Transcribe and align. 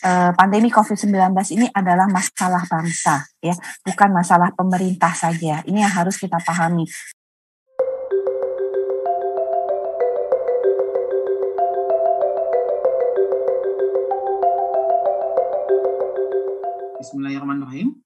eh, 0.00 0.32
pandemi 0.32 0.72
COVID-19 0.72 1.12
ini 1.52 1.66
adalah 1.76 2.08
masalah 2.08 2.64
bangsa, 2.64 3.28
ya, 3.44 3.52
bukan 3.84 4.10
masalah 4.16 4.48
pemerintah 4.56 5.12
saja. 5.12 5.60
Ini 5.68 5.84
yang 5.84 5.92
harus 5.92 6.16
kita 6.16 6.40
pahami. 6.40 6.88
Bismillahirrahmanirrahim. 17.02 17.98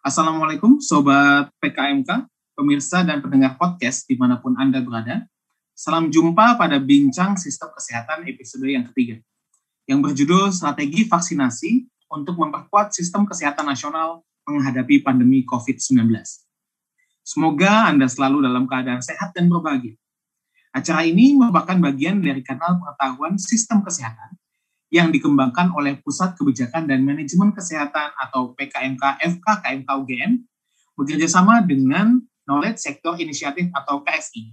Assalamualaikum 0.00 0.80
Sobat 0.80 1.52
PKMK, 1.60 2.24
pemirsa 2.56 3.04
dan 3.04 3.20
pendengar 3.20 3.60
podcast 3.60 4.08
di 4.08 4.16
mana 4.16 4.40
pun 4.40 4.56
Anda 4.56 4.80
berada. 4.80 5.28
Salam 5.76 6.08
jumpa 6.08 6.56
pada 6.56 6.78
Bincang 6.78 7.34
Sistem 7.36 7.74
Kesehatan 7.74 8.24
episode 8.30 8.64
yang 8.70 8.86
ketiga, 8.88 9.18
yang 9.86 9.98
berjudul 9.98 10.54
Strategi 10.54 11.06
Vaksinasi 11.06 11.72
untuk 12.12 12.38
Memperkuat 12.38 12.94
Sistem 12.94 13.26
Kesehatan 13.26 13.66
Nasional 13.66 14.22
Menghadapi 14.46 15.02
Pandemi 15.02 15.42
COVID-19. 15.42 16.12
Semoga 17.22 17.86
Anda 17.90 18.10
selalu 18.10 18.46
dalam 18.46 18.66
keadaan 18.66 19.02
sehat 19.02 19.34
dan 19.34 19.46
berbahagia. 19.46 19.94
Acara 20.72 21.04
ini 21.04 21.36
merupakan 21.36 21.76
bagian 21.78 22.18
dari 22.24 22.40
kanal 22.40 22.80
pengetahuan 22.80 23.36
sistem 23.36 23.84
kesehatan 23.84 24.34
yang 24.92 25.08
dikembangkan 25.08 25.72
oleh 25.72 26.00
Pusat 26.00 26.36
Kebijakan 26.36 26.88
dan 26.88 27.04
Manajemen 27.04 27.52
Kesehatan 27.52 28.12
atau 28.16 28.52
PKMK 28.56 29.20
FK 29.20 29.46
KMK 29.64 29.88
UGM 29.88 30.32
bekerjasama 30.96 31.64
dengan 31.64 32.20
Knowledge 32.44 32.80
Sector 32.80 33.16
Initiative 33.20 33.72
atau 33.72 34.04
KSI. 34.04 34.52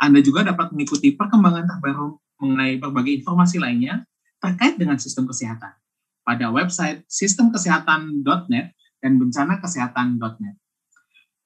Anda 0.00 0.20
juga 0.20 0.44
dapat 0.44 0.72
mengikuti 0.72 1.12
perkembangan 1.12 1.68
terbaru 1.68 2.20
mengenai 2.40 2.76
berbagai 2.80 3.22
informasi 3.22 3.60
lainnya 3.60 4.04
terkait 4.40 4.76
dengan 4.76 5.00
sistem 5.00 5.24
kesehatan 5.24 5.72
pada 6.26 6.50
website 6.50 7.06
sistemkesehatan.net 7.06 8.74
dan 8.98 9.12
bencanakesehatan.net. 9.22 10.56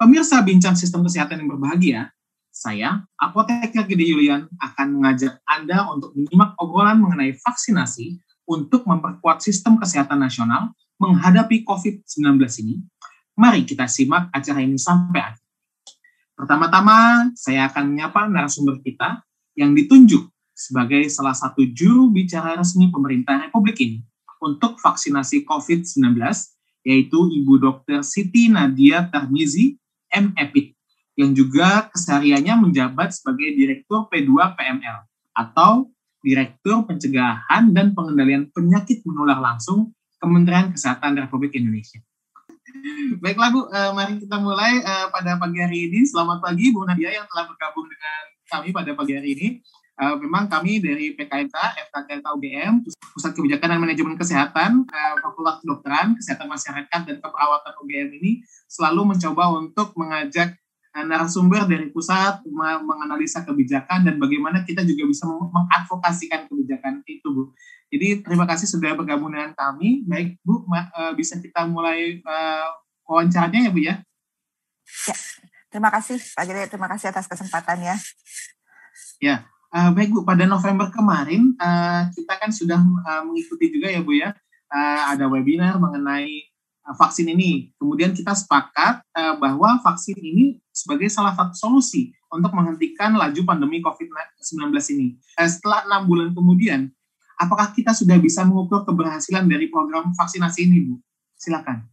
Pemirsa 0.00 0.41
bincang 0.41 0.72
sistem 0.72 1.05
kesehatan 1.05 1.44
yang 1.44 1.50
berbahagia, 1.52 2.00
saya, 2.48 3.05
Apoteker 3.20 3.84
Gede 3.84 4.08
Yulian, 4.08 4.48
akan 4.58 4.97
mengajak 4.97 5.38
Anda 5.44 5.86
untuk 5.92 6.16
menyimak 6.16 6.56
obrolan 6.56 6.98
mengenai 6.98 7.36
vaksinasi 7.36 8.16
untuk 8.48 8.88
memperkuat 8.88 9.44
sistem 9.44 9.77
kesehatan 9.77 10.19
nasional 10.19 10.72
menghadapi 10.98 11.62
COVID-19 11.62 12.41
ini. 12.64 12.80
Mari 13.38 13.69
kita 13.69 13.86
simak 13.86 14.32
acara 14.32 14.60
ini 14.64 14.80
sampai 14.80 15.20
akhir. 15.32 15.44
Pertama-tama, 16.34 17.28
saya 17.36 17.69
akan 17.69 17.92
menyapa 17.92 18.25
narasumber 18.27 18.80
kita 18.80 19.20
yang 19.54 19.77
ditunjuk 19.77 20.25
sebagai 20.61 21.08
salah 21.08 21.33
satu 21.33 21.64
juru 21.72 22.12
bicara 22.12 22.53
resmi 22.61 22.92
pemerintah 22.92 23.41
Republik 23.48 23.80
ini 23.80 24.05
untuk 24.44 24.77
vaksinasi 24.77 25.48
COVID-19, 25.48 26.20
yaitu 26.84 27.19
Ibu 27.41 27.55
Dr. 27.56 28.05
Siti 28.05 28.53
Nadia 28.53 29.08
Tarmizi, 29.08 29.81
MEPIT 30.12 30.77
yang 31.16 31.33
juga 31.33 31.88
kesehariannya 31.92 32.69
menjabat 32.69 33.16
sebagai 33.16 33.56
Direktur 33.56 34.08
P2 34.12 34.56
PML 34.56 35.08
atau 35.36 35.88
Direktur 36.20 36.84
Pencegahan 36.84 37.72
dan 37.72 37.97
Pengendalian 37.97 38.53
Penyakit 38.53 39.00
Menular 39.08 39.41
Langsung 39.41 39.97
Kementerian 40.20 40.72
Kesehatan 40.72 41.16
Republik 41.16 41.56
Indonesia. 41.56 42.00
Baiklah 43.20 43.50
Bu, 43.50 43.61
uh, 43.66 43.92
mari 43.97 44.20
kita 44.20 44.36
mulai 44.41 44.81
uh, 44.84 45.08
pada 45.11 45.36
pagi 45.41 45.58
hari 45.61 45.91
ini. 45.91 46.05
Selamat 46.06 46.44
pagi 46.44 46.70
Bu 46.70 46.84
Nadia 46.84 47.11
yang 47.12 47.27
telah 47.28 47.48
bergabung 47.48 47.88
dengan 47.88 48.22
kami 48.47 48.69
pada 48.70 48.91
pagi 48.94 49.12
hari 49.16 49.31
ini. 49.36 49.48
Uh, 50.01 50.17
memang 50.17 50.48
kami 50.48 50.81
dari 50.81 51.12
PKMK, 51.12 51.53
FKKLK 51.93 52.27
UGM, 52.41 52.75
Pusat 52.89 53.37
Kebijakan 53.37 53.69
dan 53.77 53.81
Manajemen 53.84 54.17
Kesehatan, 54.17 54.89
uh, 54.89 55.15
Fakultas 55.20 55.61
Kedokteran, 55.61 56.17
Kesehatan 56.17 56.48
Masyarakat, 56.48 57.01
dan 57.05 57.17
Keperawatan 57.20 57.73
UGM 57.84 58.09
ini 58.17 58.41
selalu 58.65 59.12
mencoba 59.12 59.53
untuk 59.53 59.93
mengajak 60.01 60.56
Eh, 60.91 61.06
narasumber 61.06 61.71
dari 61.71 61.87
pusat 61.94 62.43
menganalisa 62.50 63.47
kebijakan 63.47 64.03
dan 64.03 64.19
bagaimana 64.19 64.66
kita 64.66 64.83
juga 64.83 65.06
bisa 65.06 65.22
mengadvokasikan 65.22 66.50
kebijakan 66.50 67.06
itu, 67.06 67.31
Bu. 67.31 67.55
Jadi 67.94 68.27
terima 68.27 68.43
kasih 68.43 68.66
sudah 68.66 68.99
bergabung 68.99 69.31
dengan 69.31 69.55
kami. 69.55 70.03
Baik, 70.03 70.43
Bu, 70.43 70.66
eh, 70.66 71.15
bisa 71.15 71.39
kita 71.39 71.62
mulai 71.71 72.19
uh, 72.27 72.75
wawancaranya 73.06 73.60
ya, 73.66 73.71
Bu 73.71 73.81
ya? 73.87 73.94
Ya, 75.06 75.16
terima 75.71 75.94
kasih 75.94 76.19
Pak 76.19 76.43
Gede, 76.50 76.66
terima 76.66 76.91
kasih 76.91 77.15
atas 77.15 77.31
kesempatannya. 77.31 77.94
Ya, 79.22 79.47
uh, 79.75 79.91
baik 79.94 80.14
Bu, 80.14 80.22
pada 80.22 80.47
November 80.47 80.91
kemarin 80.91 81.54
uh, 81.58 82.10
kita 82.14 82.38
kan 82.38 82.50
sudah 82.50 82.78
uh, 82.81 83.22
mengikuti 83.26 83.70
juga 83.70 83.91
ya 83.91 84.00
Bu 84.03 84.14
ya, 84.14 84.34
uh, 84.70 85.00
ada 85.14 85.26
webinar 85.26 85.78
mengenai 85.78 86.50
Eh, 86.91 86.97
vaksin 86.98 87.31
ini. 87.31 87.70
Kemudian 87.78 88.10
kita 88.10 88.34
sepakat 88.34 89.04
uh, 89.14 89.38
bahwa 89.38 89.78
vaksin 89.78 90.19
ini 90.19 90.59
sebagai 90.75 91.06
salah 91.06 91.36
satu 91.38 91.54
solusi 91.54 92.10
untuk 92.32 92.50
menghentikan 92.50 93.14
laju 93.14 93.41
pandemi 93.47 93.78
COVID-19 93.78 94.75
ini. 94.98 95.14
Uh, 95.38 95.47
setelah 95.47 95.86
enam 95.86 96.10
bulan 96.10 96.34
kemudian, 96.34 96.91
apakah 97.38 97.70
kita 97.70 97.94
sudah 97.94 98.19
bisa 98.19 98.42
mengukur 98.42 98.82
keberhasilan 98.82 99.47
dari 99.47 99.70
program 99.70 100.10
vaksinasi 100.19 100.66
ini, 100.66 100.88
Bu? 100.91 100.94
Silakan. 101.38 101.86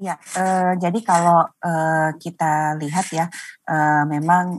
Ya, 0.00 0.18
uh, 0.34 0.74
jadi 0.82 0.98
kalau 1.06 1.46
uh, 1.46 2.10
kita 2.18 2.80
lihat 2.82 3.06
ya, 3.14 3.30
uh, 3.70 4.02
memang 4.10 4.58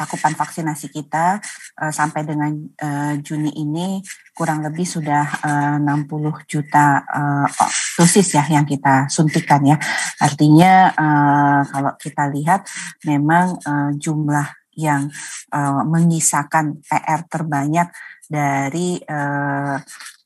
cakupan 0.00 0.32
vaksinasi 0.32 0.88
kita 0.88 1.36
uh, 1.76 1.92
sampai 1.92 2.24
dengan 2.24 2.56
uh, 2.56 3.14
Juni 3.20 3.52
ini 3.52 4.00
kurang 4.32 4.64
lebih 4.64 4.88
sudah 4.88 5.28
uh, 5.44 5.76
60 5.76 6.48
juta 6.48 7.04
uh, 7.04 7.46
dosis 8.00 8.32
ya 8.32 8.48
yang 8.48 8.64
kita 8.64 9.12
suntikan 9.12 9.60
ya. 9.68 9.76
Artinya 10.16 10.88
uh, 10.96 11.60
kalau 11.68 11.92
kita 12.00 12.32
lihat 12.32 12.64
memang 13.04 13.60
uh, 13.60 13.92
jumlah 13.92 14.48
yang 14.80 15.12
uh, 15.52 15.84
menyisakan 15.84 16.80
PR 16.88 17.28
terbanyak 17.28 17.92
dari 18.30 18.96
uh, 19.04 19.76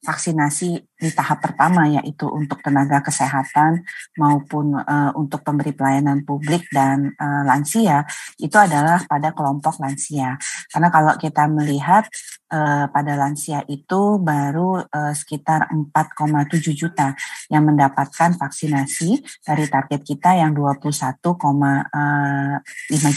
vaksinasi 0.05 0.94
di 1.04 1.12
tahap 1.12 1.44
pertama 1.44 1.84
yaitu 1.84 2.25
untuk 2.25 2.65
tenaga 2.65 3.04
kesehatan 3.04 3.84
maupun 4.16 4.72
uh, 4.81 5.12
untuk 5.12 5.44
pemberi 5.44 5.76
pelayanan 5.76 6.25
publik 6.25 6.65
dan 6.72 7.12
uh, 7.20 7.44
lansia 7.44 8.09
itu 8.41 8.56
adalah 8.56 9.04
pada 9.04 9.37
kelompok 9.37 9.76
lansia. 9.84 10.41
Karena 10.72 10.88
kalau 10.88 11.12
kita 11.20 11.44
melihat 11.53 12.09
uh, 12.48 12.88
pada 12.88 13.12
lansia 13.20 13.60
itu 13.69 14.16
baru 14.16 14.87
sekitar 14.94 15.69
4,7 15.75 16.70
juta 16.70 17.19
yang 17.50 17.66
mendapatkan 17.66 18.38
vaksinasi 18.38 19.21
dari 19.42 19.66
target 19.66 20.00
kita 20.06 20.38
yang 20.38 20.54
21,5 20.54 21.19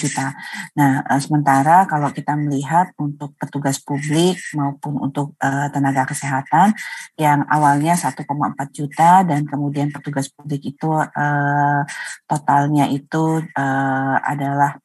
juta. 0.01 0.27
Nah, 0.73 1.05
sementara 1.21 1.85
kalau 1.85 2.09
kita 2.09 2.33
melihat 2.33 2.89
untuk 2.97 3.37
petugas 3.37 3.77
publik 3.77 4.41
maupun 4.57 4.97
untuk 4.97 5.37
tenaga 5.69 6.09
kesehatan 6.09 6.73
yang 7.17 7.45
awalnya 7.77 7.93
1,4 7.93 8.25
juta 8.73 9.21
dan 9.21 9.45
kemudian 9.45 9.93
petugas 9.93 10.33
publik 10.33 10.65
itu 10.65 10.89
uh, 10.89 11.81
totalnya 12.25 12.89
itu 12.89 13.45
uh, 13.53 14.17
adalah 14.25 14.81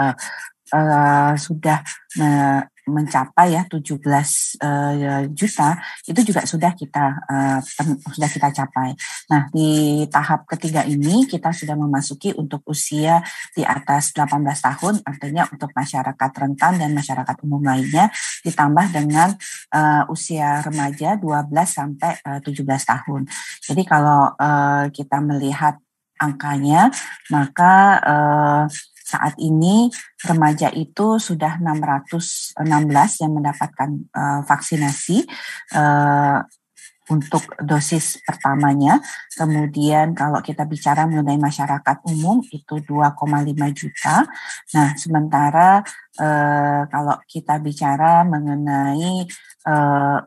uh, 0.00 0.16
uh, 0.72 1.36
sudah 1.36 1.84
uh, 2.16 2.64
mencapai 2.86 3.54
ya 3.54 3.62
17 3.70 4.02
uh, 4.58 5.22
juta 5.30 5.78
itu 6.02 6.20
juga 6.26 6.42
sudah 6.42 6.72
kita 6.74 7.04
uh, 7.30 7.58
sudah 8.10 8.30
kita 8.30 8.48
capai. 8.50 8.98
Nah, 9.30 9.46
di 9.54 10.02
tahap 10.10 10.50
ketiga 10.50 10.82
ini 10.82 11.30
kita 11.30 11.54
sudah 11.54 11.78
memasuki 11.78 12.34
untuk 12.34 12.66
usia 12.66 13.22
di 13.54 13.62
atas 13.62 14.10
18 14.10 14.42
tahun 14.42 14.94
artinya 15.06 15.46
untuk 15.54 15.70
masyarakat 15.70 16.30
rentan 16.34 16.72
dan 16.82 16.90
masyarakat 16.90 17.36
umum 17.46 17.62
lainnya 17.62 18.10
ditambah 18.42 18.86
dengan 18.90 19.30
uh, 19.70 20.02
usia 20.10 20.62
remaja 20.66 21.14
12 21.20 21.50
sampai 21.62 22.18
uh, 22.26 22.40
17 22.42 22.66
tahun. 22.66 23.30
Jadi 23.62 23.82
kalau 23.86 24.34
uh, 24.34 24.90
kita 24.90 25.22
melihat 25.22 25.78
angkanya 26.22 26.90
maka 27.34 27.74
uh, 28.02 28.64
saat 29.12 29.36
ini 29.36 29.92
remaja 30.24 30.72
itu 30.72 31.20
sudah 31.20 31.60
616 31.60 32.56
yang 33.20 33.32
mendapatkan 33.36 33.90
uh, 34.16 34.40
vaksinasi 34.48 35.28
uh, 35.76 36.40
untuk 37.10 37.42
dosis 37.58 38.22
pertamanya. 38.22 39.02
Kemudian 39.34 40.16
kalau 40.16 40.38
kita 40.40 40.64
bicara 40.64 41.04
mengenai 41.04 41.36
masyarakat 41.36 41.96
umum 42.06 42.40
itu 42.48 42.78
2,5 42.78 43.12
juta. 43.74 44.24
Nah, 44.72 44.88
sementara 44.94 45.82
eh, 46.16 46.82
kalau 46.86 47.16
kita 47.26 47.58
bicara 47.58 48.22
mengenai 48.22 49.26
eh, 49.66 50.18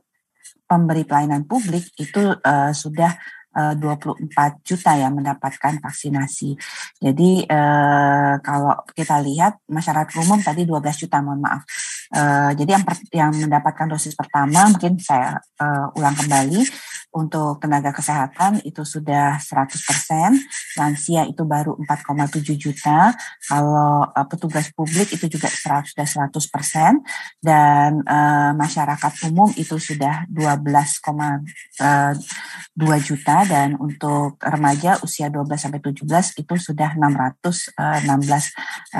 pemberi 0.65 1.03
pelayanan 1.07 1.47
publik 1.47 1.89
itu 1.95 2.35
eh, 2.35 2.71
sudah 2.75 3.11
24 3.55 4.19
eh, 4.19 4.51
juta 4.67 4.91
yang 4.99 5.15
mendapatkan 5.15 5.79
vaksinasi. 5.79 6.59
Jadi 6.99 7.47
eh, 7.47 8.33
kalau 8.43 8.75
kita 8.91 9.23
lihat 9.23 9.63
masyarakat 9.71 10.15
umum 10.19 10.43
tadi 10.43 10.67
12 10.67 11.07
juta, 11.07 11.23
mohon 11.23 11.39
maaf. 11.39 11.63
Uh, 12.13 12.53
jadi 12.53 12.77
yang 12.77 12.85
per, 12.85 12.95
yang 13.09 13.31
mendapatkan 13.33 13.89
dosis 13.89 14.13
pertama 14.13 14.69
mungkin 14.69 15.01
saya 15.01 15.41
uh, 15.57 15.89
ulang 15.97 16.13
kembali 16.13 16.61
untuk 17.15 17.63
tenaga 17.63 17.95
kesehatan 17.95 18.59
itu 18.67 18.83
sudah 18.83 19.39
100%, 19.39 19.71
lansia 20.75 21.23
itu 21.23 21.47
baru 21.47 21.79
4,7 21.79 22.59
juta, 22.59 23.15
kalau 23.47 24.03
uh, 24.11 24.27
petugas 24.27 24.67
publik 24.75 25.15
itu 25.15 25.31
juga 25.31 25.47
100, 25.47 25.95
sudah 25.95 26.27
100%, 26.27 26.99
dan 27.39 28.03
uh, 28.03 28.51
masyarakat 28.59 29.31
umum 29.31 29.47
itu 29.55 29.79
sudah 29.79 30.27
12,2 30.27 31.07
juta, 33.07 33.37
dan 33.47 33.79
untuk 33.79 34.35
remaja 34.43 34.99
usia 34.99 35.31
12 35.31 35.55
sampai 35.55 35.79
17 35.79 36.03
itu 36.43 36.53
sudah 36.59 36.99
616 36.99 37.79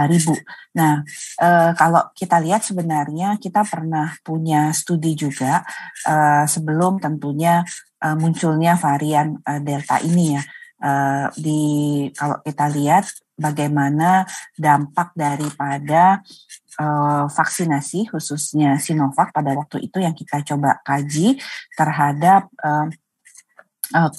ribu. 0.07 0.39
Nah, 0.75 1.03
uh, 1.43 1.71
kalau 1.75 2.11
kita 2.15 2.39
lihat 2.39 2.63
sebenarnya 2.63 3.35
kita 3.43 3.67
pernah 3.67 4.15
punya 4.23 4.71
studi 4.71 5.15
juga 5.15 5.63
uh, 6.07 6.43
sebelum 6.47 6.99
tentunya 6.99 7.63
uh, 8.05 8.15
munculnya 8.15 8.77
varian 8.77 9.41
uh, 9.41 9.57
delta 9.57 9.97
ini 10.05 10.37
ya. 10.37 10.43
Uh, 10.75 11.31
di 11.39 11.63
kalau 12.13 12.37
kita 12.43 12.67
lihat 12.69 13.07
bagaimana 13.39 14.27
dampak 14.59 15.15
daripada 15.17 16.19
uh, 16.77 17.25
vaksinasi 17.31 18.11
khususnya 18.11 18.77
Sinovac 18.77 19.31
pada 19.31 19.55
waktu 19.55 19.87
itu 19.87 20.03
yang 20.03 20.13
kita 20.13 20.43
coba 20.43 20.83
kaji 20.83 21.39
terhadap 21.73 22.51
uh, 22.59 22.91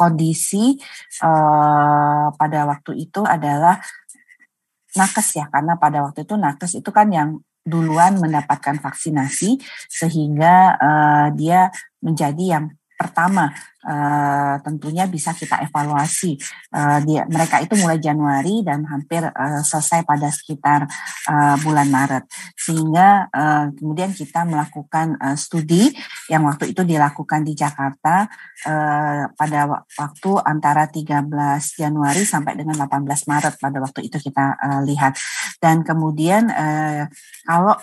kondisi 0.00 0.80
uh, 1.20 2.32
pada 2.34 2.60
waktu 2.64 3.04
itu 3.04 3.20
adalah 3.22 3.76
nakes 4.96 5.36
ya 5.36 5.46
karena 5.52 5.76
pada 5.76 6.08
waktu 6.08 6.24
itu 6.24 6.34
nakes 6.40 6.72
itu 6.80 6.88
kan 6.88 7.12
yang 7.12 7.36
duluan 7.66 8.16
mendapatkan 8.16 8.78
vaksinasi 8.78 9.58
sehingga 9.90 10.78
uh, 10.78 11.26
dia 11.34 11.68
menjadi 11.98 12.44
yang 12.58 12.64
pertama 12.96 13.52
uh, 13.86 14.56
tentunya 14.64 15.06
bisa 15.06 15.36
kita 15.36 15.62
evaluasi. 15.68 16.34
Uh, 16.72 16.98
dia 17.06 17.22
mereka 17.28 17.62
itu 17.62 17.76
mulai 17.78 18.02
Januari 18.02 18.64
dan 18.66 18.82
hampir 18.88 19.22
uh, 19.22 19.62
selesai 19.62 20.02
pada 20.02 20.32
sekitar 20.32 20.88
uh, 21.30 21.56
bulan 21.62 21.88
Maret. 21.92 22.24
Sehingga 22.58 23.30
uh, 23.30 23.70
kemudian 23.76 24.16
kita 24.16 24.42
melakukan 24.48 25.20
uh, 25.20 25.36
studi 25.38 25.92
yang 26.32 26.48
waktu 26.48 26.74
itu 26.74 26.82
dilakukan 26.82 27.46
di 27.46 27.52
Jakarta 27.54 28.26
uh, 28.66 29.30
pada 29.36 29.60
waktu 29.84 30.30
antara 30.42 30.88
13 30.90 31.28
Januari 31.76 32.24
sampai 32.26 32.58
dengan 32.58 32.80
18 32.80 33.06
Maret 33.06 33.54
pada 33.60 33.78
waktu 33.78 34.08
itu 34.08 34.18
kita 34.18 34.56
uh, 34.58 34.80
lihat. 34.82 35.14
Dan 35.62 35.86
kemudian 35.86 36.50
uh, 36.50 37.06
kalau 37.46 37.76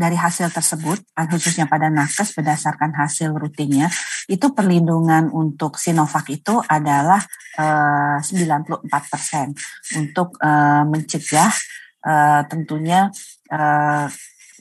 dari 0.00 0.16
hasil 0.16 0.48
tersebut, 0.48 1.04
khususnya 1.28 1.68
pada 1.68 1.92
nakes 1.92 2.32
berdasarkan 2.32 2.96
hasil 2.96 3.36
rutinnya, 3.36 3.92
itu 4.32 4.48
perlindungan 4.56 5.28
untuk 5.28 5.76
Sinovac 5.76 6.24
itu 6.32 6.56
adalah 6.64 7.20
uh, 7.60 8.16
94 8.24 8.88
persen. 9.12 9.52
Untuk 10.00 10.40
uh, 10.40 10.88
mencegah 10.88 11.52
uh, 12.08 12.42
tentunya 12.48 13.12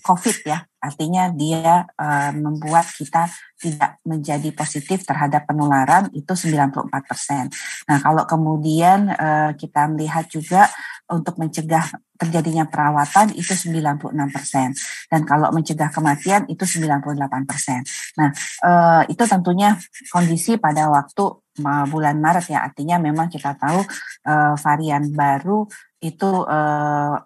COVID 0.02 0.38
ya, 0.48 0.64
artinya 0.80 1.28
dia 1.32 1.84
uh, 2.00 2.32
membuat 2.32 2.88
kita 2.96 3.28
tidak 3.60 4.00
menjadi 4.08 4.50
positif 4.56 5.04
terhadap 5.04 5.44
penularan 5.44 6.08
itu 6.16 6.32
94 6.32 6.88
persen. 7.04 7.52
Nah 7.92 8.00
kalau 8.00 8.24
kemudian 8.24 9.12
uh, 9.12 9.52
kita 9.60 9.92
melihat 9.92 10.26
juga 10.32 10.72
untuk 11.12 11.36
mencegah 11.42 11.84
terjadinya 12.16 12.68
perawatan 12.68 13.32
itu 13.36 13.56
96 13.56 14.14
persen 14.32 14.76
dan 15.08 15.22
kalau 15.24 15.50
mencegah 15.52 15.92
kematian 15.92 16.48
itu 16.48 16.64
98 16.64 17.50
persen. 17.50 17.84
Nah 18.16 18.30
uh, 18.64 19.04
itu 19.12 19.24
tentunya 19.28 19.76
kondisi 20.12 20.56
pada 20.56 20.88
waktu 20.88 21.44
bulan 21.92 22.24
Maret 22.24 22.56
ya 22.56 22.64
artinya 22.64 22.96
memang 22.96 23.28
kita 23.28 23.52
tahu 23.60 23.84
uh, 24.32 24.56
varian 24.56 25.12
baru 25.12 25.68
itu 26.00 26.48
uh, 26.48 27.20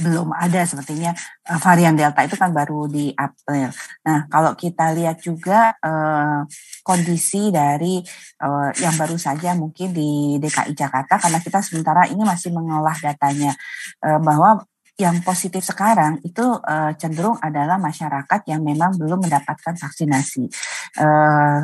belum 0.00 0.32
ada 0.32 0.64
sepertinya 0.64 1.12
uh, 1.52 1.60
varian 1.60 1.92
delta 1.92 2.24
itu 2.24 2.36
kan 2.40 2.48
baru 2.48 2.88
di 2.88 3.12
April. 3.12 3.68
Nah, 4.08 4.24
kalau 4.32 4.56
kita 4.56 4.96
lihat 4.96 5.20
juga 5.20 5.76
uh, 5.84 6.48
kondisi 6.80 7.52
dari 7.52 8.00
uh, 8.40 8.70
yang 8.80 8.96
baru 8.96 9.20
saja 9.20 9.52
mungkin 9.52 9.92
di 9.92 10.40
DKI 10.40 10.72
Jakarta 10.72 11.20
karena 11.20 11.38
kita 11.44 11.60
sementara 11.60 12.08
ini 12.08 12.24
masih 12.24 12.56
mengolah 12.56 12.96
datanya 13.04 13.52
uh, 14.00 14.16
bahwa 14.22 14.64
yang 15.00 15.24
positif 15.24 15.64
sekarang 15.64 16.20
itu 16.20 16.44
uh, 16.44 16.92
cenderung 17.00 17.40
adalah 17.40 17.80
masyarakat 17.80 18.40
yang 18.46 18.60
memang 18.60 18.92
belum 19.00 19.24
mendapatkan 19.24 19.74
vaksinasi. 19.74 20.46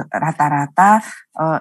Rata-rata 0.09 1.05
uh, 1.37 1.61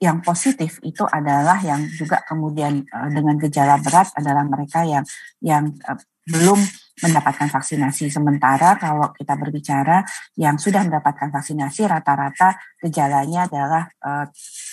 yang 0.00 0.20
positif 0.20 0.78
itu 0.84 1.04
adalah 1.08 1.56
yang 1.64 1.88
juga 1.88 2.20
kemudian 2.24 2.84
uh, 2.92 3.08
dengan 3.08 3.40
gejala 3.40 3.80
berat 3.80 4.12
adalah 4.16 4.44
mereka 4.44 4.84
yang 4.84 5.04
yang 5.40 5.72
uh, 5.88 5.96
belum 6.26 6.58
mendapatkan 7.06 7.48
vaksinasi. 7.52 8.08
Sementara 8.08 8.80
kalau 8.80 9.12
kita 9.12 9.36
berbicara 9.36 10.02
yang 10.34 10.56
sudah 10.56 10.82
mendapatkan 10.82 11.28
vaksinasi 11.28 11.86
rata-rata 11.86 12.56
gejalanya 12.80 13.46
adalah 13.46 13.84
uh, 14.00 14.26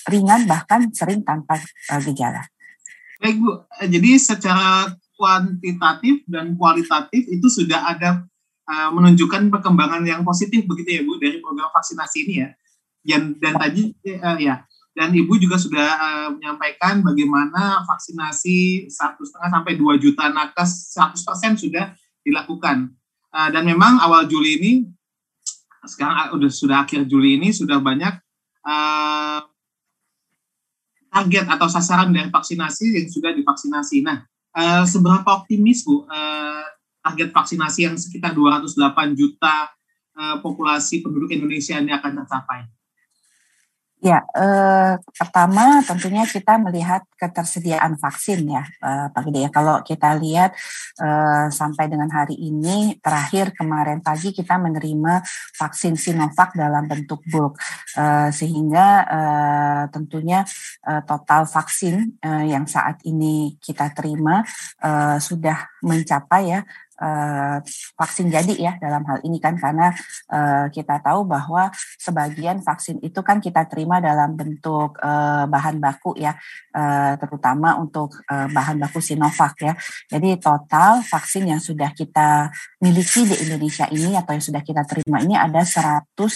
ringan 0.08 0.48
bahkan 0.48 0.90
sering 0.96 1.22
tanpa 1.22 1.60
uh, 1.62 2.02
gejala. 2.02 2.48
Baik 3.20 3.40
Bu, 3.40 3.52
jadi 3.88 4.20
secara 4.20 4.92
kuantitatif 5.16 6.28
dan 6.28 6.60
kualitatif 6.60 7.24
itu 7.32 7.48
sudah 7.48 7.96
ada 7.96 8.28
uh, 8.68 8.90
menunjukkan 8.92 9.48
perkembangan 9.48 10.04
yang 10.04 10.28
positif 10.28 10.68
begitu 10.68 11.00
ya 11.00 11.02
Bu 11.08 11.16
dari 11.20 11.40
program 11.40 11.72
vaksinasi 11.72 12.18
ini 12.28 12.36
ya. 12.44 12.50
Dan, 13.04 13.36
dan 13.36 13.60
tadi 13.60 13.92
uh, 14.16 14.40
ya 14.40 14.64
dan 14.94 15.10
Ibu 15.10 15.42
juga 15.42 15.58
sudah 15.58 15.90
uh, 15.98 16.30
menyampaikan 16.38 17.02
bagaimana 17.02 17.82
vaksinasi 17.82 18.90
satu 18.94 19.26
setengah 19.26 19.50
sampai 19.50 19.74
2 19.74 19.98
juta 19.98 20.30
nakes 20.30 20.94
100% 20.94 21.58
sudah 21.58 21.98
dilakukan. 22.22 22.94
Uh, 23.34 23.50
dan 23.50 23.66
memang 23.66 23.98
awal 23.98 24.30
Juli 24.30 24.62
ini, 24.62 24.72
sekarang 25.82 26.38
udah 26.38 26.52
sudah 26.54 26.86
akhir 26.86 27.10
Juli 27.10 27.42
ini 27.42 27.50
sudah 27.50 27.82
banyak 27.82 28.14
uh, 28.70 29.42
target 31.10 31.46
atau 31.50 31.66
sasaran 31.66 32.14
dari 32.14 32.30
vaksinasi 32.30 32.86
yang 32.94 33.10
sudah 33.10 33.34
divaksinasi. 33.34 34.06
Nah, 34.06 34.22
uh, 34.54 34.86
seberapa 34.86 35.26
optimis 35.26 35.82
Bu 35.82 36.06
uh, 36.06 36.66
target 37.02 37.34
vaksinasi 37.34 37.80
yang 37.90 37.98
sekitar 37.98 38.38
208 38.38 39.18
juta 39.18 39.74
uh, 40.22 40.38
populasi 40.38 41.02
penduduk 41.02 41.34
Indonesia 41.34 41.82
ini 41.82 41.90
akan 41.90 42.22
tercapai? 42.22 42.83
Ya, 44.04 44.20
eh, 44.36 45.00
pertama 45.16 45.80
tentunya 45.88 46.28
kita 46.28 46.60
melihat 46.60 47.08
ketersediaan 47.16 47.96
vaksin 47.96 48.44
ya, 48.52 48.68
eh, 48.84 49.08
Pak 49.08 49.22
Gede 49.32 49.48
ya. 49.48 49.50
Kalau 49.56 49.80
kita 49.80 50.12
lihat 50.20 50.52
eh, 51.00 51.48
sampai 51.48 51.88
dengan 51.88 52.12
hari 52.12 52.36
ini, 52.36 53.00
terakhir 53.00 53.56
kemarin 53.56 54.04
pagi 54.04 54.36
kita 54.36 54.60
menerima 54.60 55.24
vaksin 55.56 55.96
Sinovac 55.96 56.52
dalam 56.52 56.84
bentuk 56.92 57.24
bulk, 57.32 57.56
eh, 57.96 58.28
sehingga 58.36 58.88
eh, 59.08 59.84
tentunya 59.96 60.44
eh, 60.84 61.02
total 61.08 61.48
vaksin 61.48 62.20
eh, 62.20 62.52
yang 62.52 62.68
saat 62.68 63.00
ini 63.08 63.56
kita 63.64 63.96
terima 63.96 64.44
eh, 64.84 65.16
sudah 65.24 65.80
mencapai 65.80 66.44
ya 66.52 66.62
uh, 67.04 67.60
vaksin 68.00 68.32
jadi 68.32 68.54
ya 68.56 68.74
dalam 68.80 69.04
hal 69.04 69.20
ini 69.28 69.44
kan 69.44 69.60
karena 69.60 69.92
uh, 70.32 70.72
kita 70.72 71.04
tahu 71.04 71.28
bahwa 71.28 71.68
sebagian 72.00 72.64
vaksin 72.64 73.04
itu 73.04 73.20
kan 73.20 73.44
kita 73.44 73.68
terima 73.68 74.00
dalam 74.00 74.40
bentuk 74.40 74.96
uh, 75.04 75.44
bahan 75.52 75.84
baku 75.84 76.16
ya 76.16 76.36
terutama 77.22 77.78
untuk 77.78 78.18
bahan 78.26 78.82
baku 78.82 78.98
Sinovac 78.98 79.62
ya. 79.62 79.78
Jadi 80.10 80.42
total 80.42 81.06
vaksin 81.06 81.46
yang 81.46 81.62
sudah 81.62 81.94
kita 81.94 82.50
miliki 82.82 83.30
di 83.30 83.36
Indonesia 83.46 83.86
ini 83.94 84.18
atau 84.18 84.34
yang 84.34 84.42
sudah 84.42 84.66
kita 84.66 84.82
terima 84.88 85.22
ini 85.22 85.38
ada 85.38 85.62
130 85.62 86.34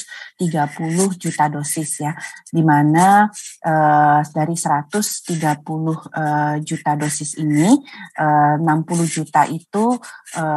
juta 1.17 1.45
dosis 1.49 2.05
ya 2.05 2.13
di 2.53 2.61
mana 2.61 3.27
uh, 3.65 4.21
dari 4.29 4.53
130 4.53 5.33
uh, 5.33 6.55
juta 6.61 6.91
dosis 6.93 7.39
ini 7.41 7.73
uh, 8.19 8.55
60 8.61 9.09
juta 9.09 9.43
itu 9.49 9.97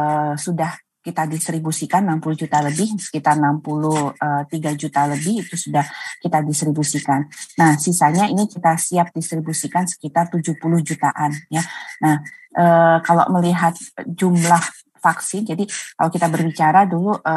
Eh, 0.01 0.33
sudah 0.37 0.71
kita 1.01 1.25
distribusikan 1.25 2.05
60 2.05 2.45
juta 2.45 2.61
lebih, 2.61 2.93
sekitar 3.01 3.33
63 3.33 4.69
eh, 4.69 4.77
juta 4.77 5.09
lebih 5.09 5.41
itu 5.41 5.57
sudah 5.57 5.81
kita 6.21 6.45
distribusikan. 6.45 7.25
Nah, 7.57 7.73
sisanya 7.81 8.29
ini 8.29 8.45
kita 8.45 8.77
siap 8.77 9.09
distribusikan 9.09 9.89
sekitar 9.89 10.29
70 10.29 10.61
jutaan 10.85 11.33
ya. 11.49 11.65
Nah, 12.05 12.21
e, 12.53 12.65
kalau 13.01 13.25
melihat 13.33 13.73
jumlah 14.05 14.61
vaksin, 15.01 15.41
jadi 15.49 15.65
kalau 15.97 16.13
kita 16.13 16.29
berbicara 16.29 16.85
dulu 16.85 17.17
e, 17.17 17.35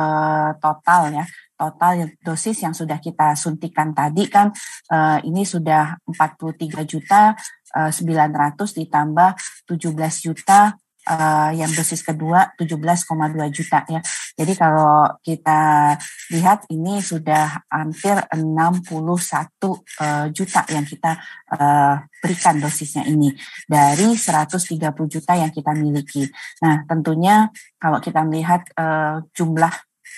total 0.60 1.16
ya, 1.16 1.24
total 1.56 2.12
dosis 2.20 2.60
yang 2.60 2.76
sudah 2.76 3.00
kita 3.00 3.32
suntikan 3.32 3.96
tadi 3.96 4.28
kan 4.28 4.52
e, 4.92 5.24
ini 5.24 5.48
sudah 5.48 5.96
43 6.04 6.84
juta 6.84 7.32
e, 7.72 7.88
900 7.88 8.60
ditambah 8.60 9.30
17 9.72 10.26
juta 10.28 10.76
uh, 11.08 11.50
yang 11.52 11.70
dosis 11.72 12.00
kedua 12.00 12.52
17,2 12.56 13.04
juta 13.52 13.84
ya. 13.88 14.00
Jadi 14.34 14.52
kalau 14.56 15.08
kita 15.20 15.94
lihat 16.32 16.66
ini 16.72 17.00
sudah 17.04 17.64
hampir 17.68 18.16
61 18.32 18.88
uh, 18.90 19.76
juta 20.32 20.60
yang 20.72 20.84
kita 20.88 21.20
uh, 21.54 21.96
berikan 22.20 22.56
dosisnya 22.58 23.04
ini 23.04 23.32
dari 23.68 24.16
130 24.16 24.80
juta 25.08 25.32
yang 25.36 25.52
kita 25.52 25.72
miliki. 25.76 26.24
Nah, 26.64 26.84
tentunya 26.88 27.52
kalau 27.76 28.00
kita 28.00 28.24
melihat 28.24 28.64
uh, 28.80 29.20
jumlah 29.36 29.72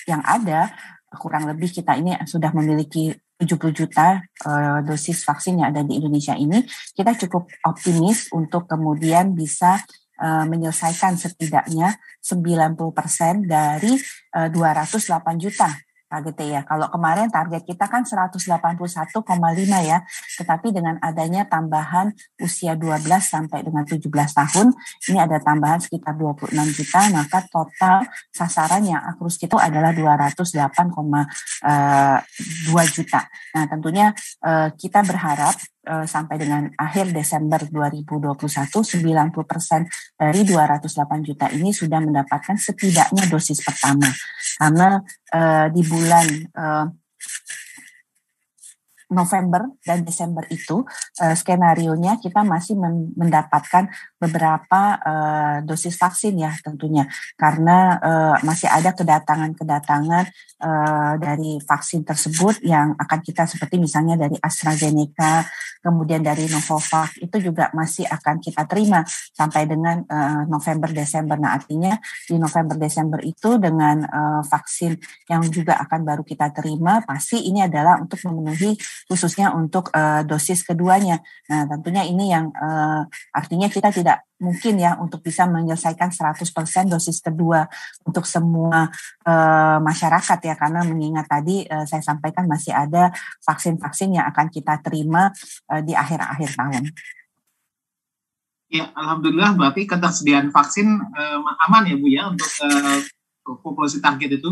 yang 0.06 0.22
ada 0.22 0.70
kurang 1.16 1.48
lebih 1.48 1.72
kita 1.72 1.96
ini 1.98 2.14
sudah 2.28 2.52
memiliki 2.52 3.14
70 3.36 3.76
juta 3.76 4.24
uh, 4.48 4.80
dosis 4.80 5.20
vaksin 5.20 5.60
yang 5.60 5.68
ada 5.68 5.84
di 5.84 6.00
Indonesia 6.00 6.32
ini, 6.32 6.64
kita 6.96 7.12
cukup 7.26 7.52
optimis 7.68 8.32
untuk 8.32 8.64
kemudian 8.64 9.36
bisa 9.36 9.84
uh, 10.20 10.44
menyelesaikan 10.48 11.16
setidaknya 11.16 11.96
90% 12.20 13.46
dari 13.46 13.92
uh, 14.36 14.48
208 14.48 15.42
juta 15.42 15.70
target 16.06 16.36
ya. 16.46 16.60
Kalau 16.62 16.86
kemarin 16.88 17.28
target 17.28 17.66
kita 17.66 17.90
kan 17.90 18.06
181,5 18.06 19.26
ya, 19.82 19.98
tetapi 20.38 20.70
dengan 20.70 20.96
adanya 21.02 21.44
tambahan 21.44 22.14
usia 22.38 22.78
12 22.78 23.02
sampai 23.20 23.66
dengan 23.66 23.82
17 23.82 24.06
tahun, 24.10 24.72
ini 25.10 25.18
ada 25.18 25.42
tambahan 25.42 25.82
sekitar 25.82 26.14
26 26.14 26.54
juta, 26.78 27.00
maka 27.10 27.42
total 27.50 28.06
sasaran 28.30 28.86
yang 28.86 29.02
akrus 29.02 29.36
kita 29.36 29.58
adalah 29.58 29.90
208,2 29.90 30.94
juta. 32.94 33.20
Nah, 33.56 33.64
tentunya 33.66 34.14
eh, 34.46 34.68
kita 34.78 35.02
berharap 35.02 35.56
Eh, 35.56 35.75
sampai 35.86 36.34
dengan 36.34 36.66
akhir 36.74 37.14
Desember 37.14 37.62
2021 37.62 38.34
90 38.34 39.06
persen 39.46 39.86
dari 40.18 40.42
208 40.42 40.82
juta 41.22 41.46
ini 41.54 41.70
sudah 41.70 42.02
mendapatkan 42.02 42.58
setidaknya 42.58 43.30
dosis 43.30 43.62
pertama. 43.62 44.10
Karena 44.58 44.98
uh, 45.30 45.66
di 45.70 45.82
bulan 45.86 46.26
uh, 46.58 46.86
November 49.06 49.70
dan 49.86 50.02
Desember 50.02 50.42
itu 50.50 50.82
uh, 51.22 51.34
skenario 51.38 51.94
nya 51.94 52.18
kita 52.18 52.42
masih 52.42 52.74
mendapatkan 53.14 53.86
beberapa 54.16 54.96
uh, 55.02 55.56
dosis 55.66 55.98
vaksin 55.98 56.38
ya 56.38 56.54
tentunya 56.62 57.04
karena 57.34 57.98
uh, 58.00 58.36
masih 58.46 58.70
ada 58.70 58.94
kedatangan-kedatangan 58.94 60.24
uh, 60.62 61.14
dari 61.20 61.58
vaksin 61.60 62.06
tersebut 62.06 62.62
yang 62.64 62.94
akan 62.96 63.20
kita 63.20 63.44
seperti 63.44 63.76
misalnya 63.76 64.16
dari 64.16 64.38
AstraZeneca 64.40 65.44
kemudian 65.82 66.24
dari 66.24 66.48
Novavax 66.48 67.20
itu 67.22 67.36
juga 67.38 67.70
masih 67.76 68.08
akan 68.08 68.40
kita 68.40 68.64
terima 68.64 69.04
sampai 69.34 69.68
dengan 69.68 70.02
uh, 70.06 70.48
November 70.48 70.90
Desember 70.94 71.36
nah 71.36 71.58
artinya 71.58 71.98
di 72.26 72.38
November 72.38 72.78
Desember 72.78 73.18
itu 73.22 73.58
dengan 73.58 74.06
uh, 74.06 74.42
vaksin 74.46 74.96
yang 75.28 75.42
juga 75.50 75.76
akan 75.82 76.06
baru 76.06 76.22
kita 76.22 76.54
terima 76.54 77.02
pasti 77.02 77.46
ini 77.46 77.62
adalah 77.62 77.98
untuk 78.00 78.22
memenuhi 78.26 78.78
khususnya 79.10 79.50
untuk 79.50 79.90
uh, 79.90 80.22
dosis 80.22 80.62
keduanya. 80.62 81.18
Nah, 81.50 81.66
tentunya 81.66 82.06
ini 82.06 82.30
yang 82.30 82.54
uh, 82.54 83.02
artinya 83.34 83.66
kita 83.66 83.90
tidak 83.90 84.05
mungkin 84.36 84.76
ya 84.76 85.00
untuk 85.00 85.24
bisa 85.24 85.48
menyelesaikan 85.48 86.12
100% 86.12 86.44
dosis 86.92 87.24
kedua 87.24 87.64
untuk 88.04 88.28
semua 88.28 88.92
uh, 89.24 89.78
masyarakat 89.80 90.38
ya 90.44 90.54
karena 90.54 90.84
mengingat 90.84 91.26
tadi 91.26 91.64
uh, 91.64 91.88
saya 91.88 92.04
sampaikan 92.04 92.44
masih 92.44 92.76
ada 92.76 93.10
vaksin-vaksin 93.42 94.20
yang 94.20 94.28
akan 94.28 94.52
kita 94.52 94.78
terima 94.84 95.32
uh, 95.72 95.80
di 95.80 95.96
akhir-akhir 95.96 96.50
tahun. 96.52 96.84
Ya, 98.66 98.90
alhamdulillah 98.92 99.54
berarti 99.54 99.86
ketersediaan 99.86 100.50
vaksin 100.50 100.86
uh, 101.00 101.38
aman 101.70 101.86
ya 101.86 101.96
Bu 101.96 102.06
ya 102.10 102.28
untuk 102.28 102.50
uh, 102.66 102.98
populasi 103.62 104.02
target 104.02 104.42
itu. 104.42 104.50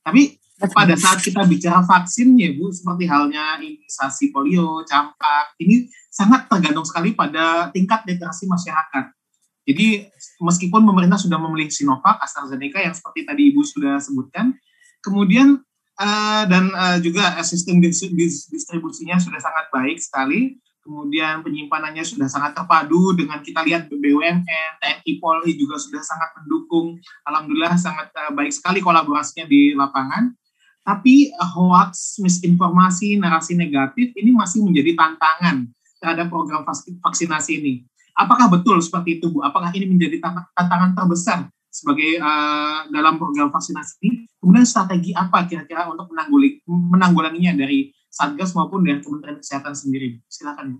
Tapi 0.00 0.38
pada 0.66 0.98
saat 0.98 1.22
kita 1.22 1.46
bicara 1.46 1.86
vaksin 1.86 2.34
ya 2.34 2.50
Bu, 2.58 2.74
seperti 2.74 3.06
halnya 3.06 3.62
imunisasi 3.62 4.34
polio, 4.34 4.82
campak, 4.82 5.54
ini 5.62 5.86
sangat 6.10 6.50
tergantung 6.50 6.82
sekali 6.82 7.14
pada 7.14 7.70
tingkat 7.70 8.02
literasi 8.02 8.50
masyarakat. 8.50 9.14
Jadi 9.68 10.08
meskipun 10.42 10.82
pemerintah 10.82 11.20
sudah 11.20 11.38
memilih 11.38 11.70
Sinovac, 11.70 12.18
AstraZeneca 12.18 12.82
yang 12.82 12.96
seperti 12.96 13.22
tadi 13.22 13.52
Ibu 13.54 13.62
sudah 13.62 14.02
sebutkan, 14.02 14.56
kemudian 14.98 15.62
uh, 16.00 16.42
dan 16.48 16.74
uh, 16.74 16.98
juga 16.98 17.38
sistem 17.46 17.78
distribusinya 18.50 19.20
sudah 19.20 19.38
sangat 19.38 19.70
baik 19.70 20.00
sekali, 20.00 20.56
kemudian 20.80 21.44
penyimpanannya 21.44 22.00
sudah 22.00 22.26
sangat 22.32 22.56
terpadu 22.56 23.12
dengan 23.12 23.44
kita 23.44 23.60
lihat 23.60 23.92
BUMN, 23.92 24.48
TNI 24.80 25.12
Polri 25.20 25.52
juga 25.54 25.76
sudah 25.76 26.00
sangat 26.00 26.32
mendukung. 26.40 26.96
Alhamdulillah 27.28 27.76
sangat 27.76 28.08
uh, 28.16 28.32
baik 28.32 28.50
sekali 28.50 28.80
kolaborasinya 28.80 29.44
di 29.44 29.76
lapangan. 29.76 30.32
Tapi 30.88 31.36
uh, 31.36 31.50
hoax, 31.52 32.16
misinformasi, 32.24 33.20
narasi 33.20 33.52
negatif 33.52 34.08
ini 34.16 34.32
masih 34.32 34.64
menjadi 34.64 34.96
tantangan 34.96 35.68
terhadap 36.00 36.32
program 36.32 36.64
vaksinasi 37.04 37.60
ini. 37.60 37.84
Apakah 38.16 38.48
betul 38.48 38.80
seperti 38.80 39.20
itu, 39.20 39.28
Bu? 39.28 39.44
Apakah 39.44 39.68
ini 39.76 39.84
menjadi 39.84 40.16
tantangan 40.56 40.96
terbesar 40.96 41.52
sebagai 41.68 42.16
uh, 42.24 42.88
dalam 42.88 43.20
program 43.20 43.52
vaksinasi 43.52 44.00
ini? 44.00 44.24
Kemudian 44.40 44.64
strategi 44.64 45.12
apa 45.12 45.44
kira-kira 45.44 45.92
untuk 45.92 46.08
menanggulanginya 46.66 47.52
dari 47.52 47.92
Satgas 48.08 48.56
maupun 48.56 48.80
dari 48.80 49.04
Kementerian 49.04 49.36
Kesehatan 49.44 49.76
sendiri? 49.76 50.16
Silakan, 50.24 50.72
Bu. 50.72 50.78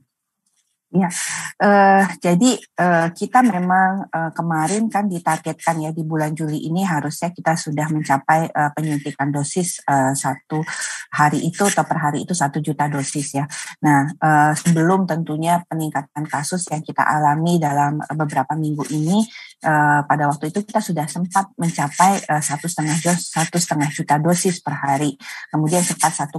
Ya, 0.88 1.12
uh, 1.60 2.08
jadi 2.16 2.56
uh, 2.80 3.12
kita 3.12 3.44
memang 3.44 4.08
uh, 4.08 4.32
kemarin 4.32 4.88
kan 4.88 5.04
ditargetkan 5.04 5.84
ya 5.84 5.92
di 5.92 6.00
bulan 6.00 6.32
Juli 6.32 6.64
ini 6.64 6.80
harusnya 6.80 7.28
kita 7.28 7.60
sudah 7.60 7.92
mencapai 7.92 8.48
uh, 8.48 8.72
penyuntikan 8.72 9.28
dosis 9.28 9.84
uh, 9.84 10.16
satu 10.16 10.64
hari 11.12 11.44
itu 11.44 11.68
atau 11.68 11.84
per 11.84 12.00
hari 12.00 12.24
itu 12.24 12.32
satu 12.32 12.64
juta 12.64 12.88
dosis 12.88 13.36
ya. 13.36 13.44
Nah, 13.84 14.08
uh, 14.16 14.56
sebelum 14.56 15.04
tentunya 15.04 15.60
peningkatan 15.68 16.24
kasus 16.24 16.64
yang 16.72 16.80
kita 16.80 17.04
alami 17.04 17.60
dalam 17.60 18.00
beberapa 18.16 18.56
minggu 18.56 18.88
ini, 18.88 19.28
uh, 19.68 20.08
pada 20.08 20.24
waktu 20.32 20.48
itu 20.48 20.64
kita 20.64 20.80
sudah 20.80 21.04
sempat 21.04 21.52
mencapai 21.60 22.24
satu 22.40 22.64
setengah 22.64 22.96
satu 23.12 23.60
setengah 23.60 23.92
juta 23.92 24.16
dosis 24.16 24.64
per 24.64 24.72
hari, 24.72 25.20
kemudian 25.52 25.84
sempat 25.84 26.16
1,3 26.16 26.32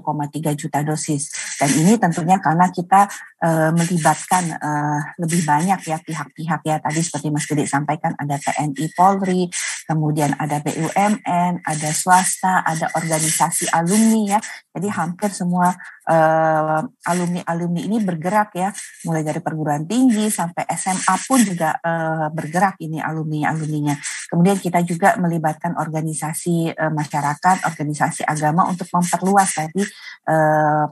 juta 0.57 0.81
dosis. 0.81 1.29
Dan 1.61 1.69
ini 1.85 2.01
tentunya 2.01 2.41
karena 2.41 2.65
kita 2.73 3.05
uh, 3.45 3.71
melibatkan 3.77 4.38
melibatkan 4.39 4.45
uh, 4.63 4.99
lebih 5.19 5.41
banyak 5.43 5.79
ya 5.83 5.97
pihak-pihak 5.99 6.61
ya 6.63 6.75
tadi 6.79 6.99
seperti 7.03 7.27
Mas 7.31 7.45
Gede 7.45 7.67
sampaikan 7.67 8.15
ada 8.15 8.39
TNI 8.39 8.85
Polri, 8.95 9.51
kemudian 9.87 10.35
ada 10.39 10.63
BUMN, 10.63 11.63
ada 11.63 11.89
swasta, 11.91 12.63
ada 12.63 12.87
organisasi 12.95 13.71
alumni 13.75 14.37
ya. 14.37 14.39
Jadi 14.71 14.87
hampir 14.95 15.29
semua 15.35 15.75
uh, 16.07 16.81
alumni-alumni 17.03 17.81
ini 17.83 17.97
bergerak 17.99 18.55
ya, 18.55 18.69
mulai 19.03 19.23
dari 19.25 19.43
perguruan 19.43 19.83
tinggi 19.83 20.31
sampai 20.31 20.63
SMA 20.75 21.15
pun 21.27 21.39
juga 21.43 21.75
uh, 21.83 22.27
bergerak 22.31 22.79
ini 22.79 23.03
alumni-alumninya. 23.03 23.95
Kemudian 24.31 24.57
kita 24.61 24.79
juga 24.87 25.19
melibatkan 25.19 25.75
organisasi 25.75 26.71
uh, 26.73 26.91
masyarakat, 26.93 27.67
organisasi 27.67 28.23
agama 28.23 28.69
untuk 28.69 28.87
memperluas 28.93 29.51
tadi 29.51 29.83
uh, 30.29 30.87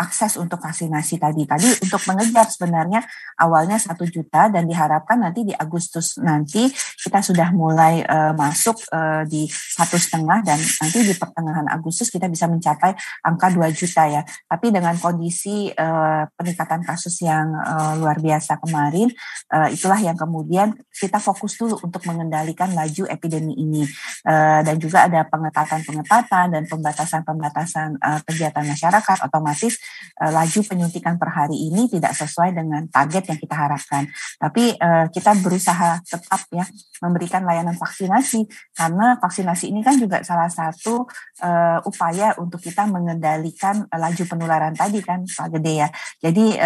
akses 0.00 0.40
untuk 0.40 0.56
vaksinasi 0.64 1.20
tadi. 1.20 1.44
Tadi 1.44 1.68
untuk 1.84 2.00
mengejar 2.08 2.48
sebenarnya 2.48 3.04
awalnya 3.36 3.76
satu 3.76 4.08
juta 4.08 4.48
dan 4.48 4.64
diharapkan 4.64 5.20
nanti 5.20 5.44
di 5.44 5.52
Agustus 5.52 6.16
nanti 6.16 6.72
kita 7.04 7.20
sudah 7.20 7.52
mulai 7.52 8.00
uh, 8.08 8.32
masuk 8.32 8.80
uh, 8.88 9.28
di 9.28 9.44
satu 9.52 10.00
setengah 10.00 10.40
dan 10.40 10.56
nanti 10.56 11.04
di 11.04 11.12
pertengahan 11.12 11.68
Agustus 11.68 12.08
kita 12.08 12.32
bisa 12.32 12.48
mencapai 12.48 12.96
angka 13.28 13.52
2 13.52 13.68
juta 13.76 14.08
ya. 14.08 14.24
Tapi 14.48 14.72
dengan 14.72 14.96
kondisi 14.96 15.68
uh, 15.68 16.24
peningkatan 16.32 16.80
kasus 16.88 17.20
yang 17.20 17.52
uh, 17.52 18.00
luar 18.00 18.16
biasa 18.16 18.56
kemarin, 18.64 19.12
uh, 19.52 19.68
itulah 19.68 20.00
yang 20.00 20.16
kemudian 20.16 20.72
kita 20.88 21.20
fokus 21.20 21.60
dulu 21.60 21.76
untuk 21.84 22.00
mengendalikan 22.08 22.72
laju 22.72 23.04
epidemi 23.10 23.52
ini 23.58 23.84
uh, 24.24 24.64
dan 24.64 24.80
juga 24.80 25.04
ada 25.04 25.28
pengetatan-pengetatan 25.28 26.56
dan 26.56 26.62
pembatasan-pembatasan 26.64 28.00
uh, 28.00 28.20
kegiatan 28.24 28.64
masyarakat 28.64 29.16
otomatis 29.26 29.76
laju 30.20 30.60
penyuntikan 30.66 31.16
per 31.16 31.32
hari 31.32 31.56
ini 31.56 31.88
tidak 31.88 32.12
sesuai 32.12 32.52
dengan 32.52 32.84
target 32.88 33.32
yang 33.32 33.38
kita 33.40 33.56
harapkan. 33.56 34.04
Tapi 34.36 34.76
uh, 34.76 35.06
kita 35.08 35.32
berusaha 35.40 36.00
tetap 36.04 36.44
ya 36.52 36.64
memberikan 37.00 37.44
layanan 37.48 37.76
vaksinasi 37.76 38.44
karena 38.76 39.16
vaksinasi 39.16 39.72
ini 39.72 39.80
kan 39.80 39.96
juga 39.96 40.20
salah 40.20 40.52
satu 40.52 41.08
uh, 41.40 41.78
upaya 41.88 42.36
untuk 42.36 42.60
kita 42.60 42.84
mengendalikan 42.84 43.88
laju 43.88 44.24
penularan 44.28 44.76
tadi 44.76 45.00
kan 45.00 45.24
Pak 45.24 45.48
Gede 45.56 45.72
ya. 45.86 45.88
Jadi 46.20 46.60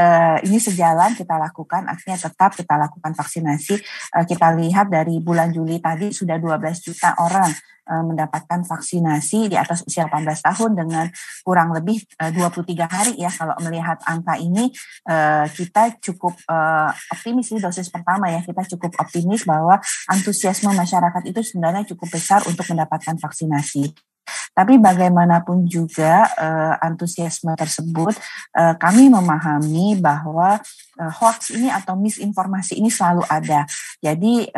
ini 0.45 0.59
sejalan 0.59 1.15
kita 1.15 1.39
lakukan 1.39 1.87
artinya 1.87 2.19
tetap 2.19 2.57
kita 2.59 2.75
lakukan 2.75 3.15
vaksinasi. 3.15 3.79
Kita 4.27 4.51
lihat 4.55 4.91
dari 4.91 5.23
bulan 5.23 5.55
Juli 5.55 5.79
tadi 5.79 6.11
sudah 6.11 6.37
12 6.37 6.87
juta 6.87 7.15
orang 7.23 7.51
mendapatkan 7.85 8.65
vaksinasi 8.65 9.53
di 9.53 9.57
atas 9.61 9.85
usia 9.85 10.09
18 10.09 10.25
tahun 10.41 10.71
dengan 10.73 11.07
kurang 11.45 11.77
lebih 11.77 12.01
23 12.17 12.89
hari 12.89 13.13
ya 13.21 13.29
kalau 13.29 13.55
melihat 13.61 14.01
angka 14.09 14.41
ini 14.41 14.73
kita 15.53 16.01
cukup 16.01 16.33
optimis 17.13 17.53
di 17.53 17.61
dosis 17.61 17.93
pertama 17.93 18.33
ya 18.33 18.41
kita 18.41 18.65
cukup 18.77 18.97
optimis 18.97 19.45
bahwa 19.45 19.77
antusiasme 20.09 20.73
masyarakat 20.73 21.23
itu 21.29 21.41
sebenarnya 21.45 21.85
cukup 21.93 22.17
besar 22.17 22.41
untuk 22.49 22.65
mendapatkan 22.73 23.21
vaksinasi. 23.21 23.93
Tapi 24.55 24.79
bagaimanapun 24.79 25.67
juga 25.67 26.25
antusiasme 26.79 27.53
tersebut, 27.59 28.15
kami 28.79 29.11
memahami 29.11 29.99
bahwa 29.99 30.63
hoax 30.97 31.53
ini 31.53 31.69
atau 31.69 31.99
misinformasi 31.99 32.79
ini 32.79 32.89
selalu 32.89 33.27
ada. 33.27 33.67
Jadi 33.99 34.49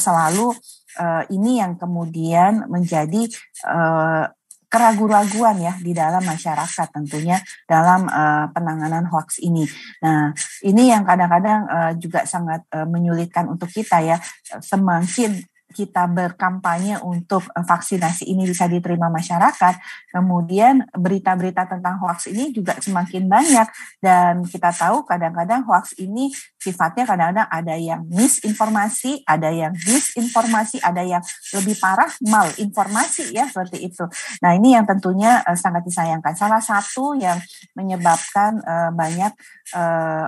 selalu 0.00 0.56
uh, 0.98 1.22
ini 1.32 1.60
yang 1.60 1.78
kemudian 1.78 2.66
menjadi 2.66 3.28
uh, 3.68 4.26
keraguan-raguan 4.72 5.60
ya 5.60 5.76
di 5.76 5.92
dalam 5.92 6.24
masyarakat 6.24 6.88
tentunya 6.96 7.36
dalam 7.68 8.08
uh, 8.08 8.48
penanganan 8.56 9.04
hoax 9.04 9.44
ini. 9.44 9.68
Nah, 10.00 10.32
ini 10.64 10.88
yang 10.88 11.04
kadang-kadang 11.04 11.68
juga 12.00 12.24
sangat 12.24 12.64
menyulitkan 12.88 13.52
untuk 13.52 13.68
kita 13.68 14.00
ya. 14.00 14.16
Semakin 14.64 15.44
kita 15.72 16.04
berkampanye 16.06 17.00
untuk 17.00 17.48
eh, 17.56 17.64
vaksinasi 17.64 18.28
ini 18.28 18.44
bisa 18.44 18.68
diterima 18.68 19.08
masyarakat, 19.08 19.74
kemudian 20.12 20.84
berita-berita 20.92 21.66
tentang 21.66 21.98
hoax 22.04 22.28
ini 22.28 22.52
juga 22.52 22.76
semakin 22.78 23.26
banyak 23.26 23.68
dan 24.04 24.44
kita 24.44 24.70
tahu 24.76 25.08
kadang-kadang 25.08 25.64
hoax 25.64 25.96
ini 25.96 26.28
sifatnya 26.60 27.08
kadang-kadang 27.08 27.48
ada 27.48 27.74
yang 27.74 28.04
misinformasi, 28.06 29.24
ada 29.26 29.50
yang 29.50 29.72
disinformasi, 29.72 30.78
ada 30.84 31.02
yang 31.02 31.24
lebih 31.56 31.74
parah 31.80 32.12
malinformasi 32.22 33.32
ya 33.34 33.48
seperti 33.48 33.88
itu. 33.88 34.04
Nah 34.44 34.54
ini 34.54 34.76
yang 34.76 34.86
tentunya 34.86 35.42
uh, 35.42 35.58
sangat 35.58 35.82
disayangkan. 35.88 36.36
Salah 36.36 36.62
satu 36.62 37.18
yang 37.18 37.40
menyebabkan 37.74 38.60
uh, 38.62 38.90
banyak 38.92 39.34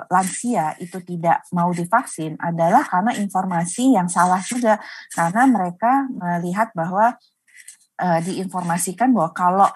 lansia 0.08 0.72
itu 0.80 1.04
tidak 1.04 1.44
mau 1.52 1.68
divaksin 1.68 2.32
adalah 2.40 2.80
karena 2.88 3.12
informasi 3.18 3.92
yang 3.92 4.08
salah 4.08 4.40
juga. 4.40 4.80
Karena 5.12 5.33
karena 5.34 5.50
mereka 5.50 6.06
melihat 6.14 6.70
bahwa 6.78 7.18
uh, 7.98 8.20
diinformasikan 8.22 9.10
bahwa 9.10 9.34
kalau 9.34 9.66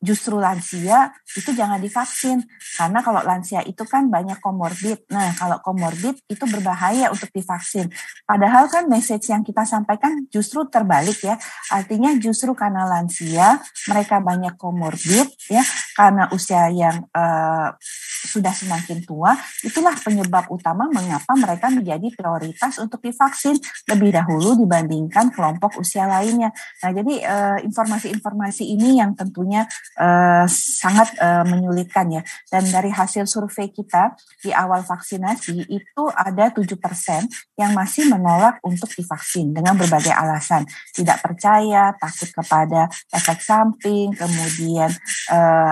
justru 0.00 0.40
lansia 0.40 1.12
itu 1.36 1.52
jangan 1.52 1.76
divaksin 1.76 2.40
karena 2.76 3.04
kalau 3.04 3.20
lansia 3.20 3.60
itu 3.68 3.84
kan 3.84 4.08
banyak 4.08 4.40
komorbid. 4.40 5.04
Nah, 5.12 5.36
kalau 5.36 5.60
komorbid 5.60 6.24
itu 6.24 6.44
berbahaya 6.48 7.12
untuk 7.12 7.28
divaksin. 7.32 7.92
Padahal 8.24 8.68
kan 8.72 8.88
message 8.88 9.28
yang 9.28 9.44
kita 9.44 9.68
sampaikan 9.68 10.24
justru 10.32 10.64
terbalik 10.72 11.20
ya. 11.20 11.36
Artinya 11.68 12.16
justru 12.16 12.56
karena 12.56 12.88
lansia 12.88 13.60
mereka 13.92 14.24
banyak 14.24 14.56
komorbid 14.56 15.28
ya, 15.52 15.64
karena 15.96 16.32
usia 16.32 16.68
yang 16.72 17.04
uh, 17.12 17.76
sudah 18.24 18.50
semakin 18.50 19.04
tua, 19.04 19.36
itulah 19.60 19.92
penyebab 20.00 20.48
utama 20.48 20.88
mengapa 20.88 21.36
mereka 21.36 21.68
menjadi 21.68 22.08
prioritas 22.16 22.80
untuk 22.80 23.04
divaksin 23.04 23.60
lebih 23.90 24.16
dahulu 24.16 24.56
dibandingkan 24.64 25.28
kelompok 25.30 25.76
usia 25.80 26.08
lainnya. 26.08 26.50
Nah, 26.80 26.90
jadi 26.90 27.14
eh, 27.20 27.58
informasi-informasi 27.68 28.64
ini 28.64 28.98
yang 29.02 29.12
tentunya 29.12 29.68
eh, 30.00 30.46
sangat 30.48 31.14
eh, 31.20 31.44
menyulitkan 31.44 32.08
ya. 32.08 32.22
Dan 32.48 32.68
dari 32.72 32.88
hasil 32.88 33.28
survei 33.28 33.68
kita 33.68 34.16
di 34.40 34.50
awal 34.54 34.80
vaksinasi 34.82 35.68
itu 35.68 36.02
ada 36.14 36.48
tujuh 36.54 36.80
persen 36.80 37.28
yang 37.60 37.76
masih 37.76 38.08
menolak 38.08 38.58
untuk 38.64 38.88
divaksin 38.94 39.52
dengan 39.52 39.76
berbagai 39.76 40.12
alasan. 40.14 40.64
Tidak 40.94 41.20
percaya, 41.20 41.92
takut 41.98 42.30
kepada 42.32 42.88
efek 43.12 43.38
samping, 43.42 44.14
kemudian 44.14 44.90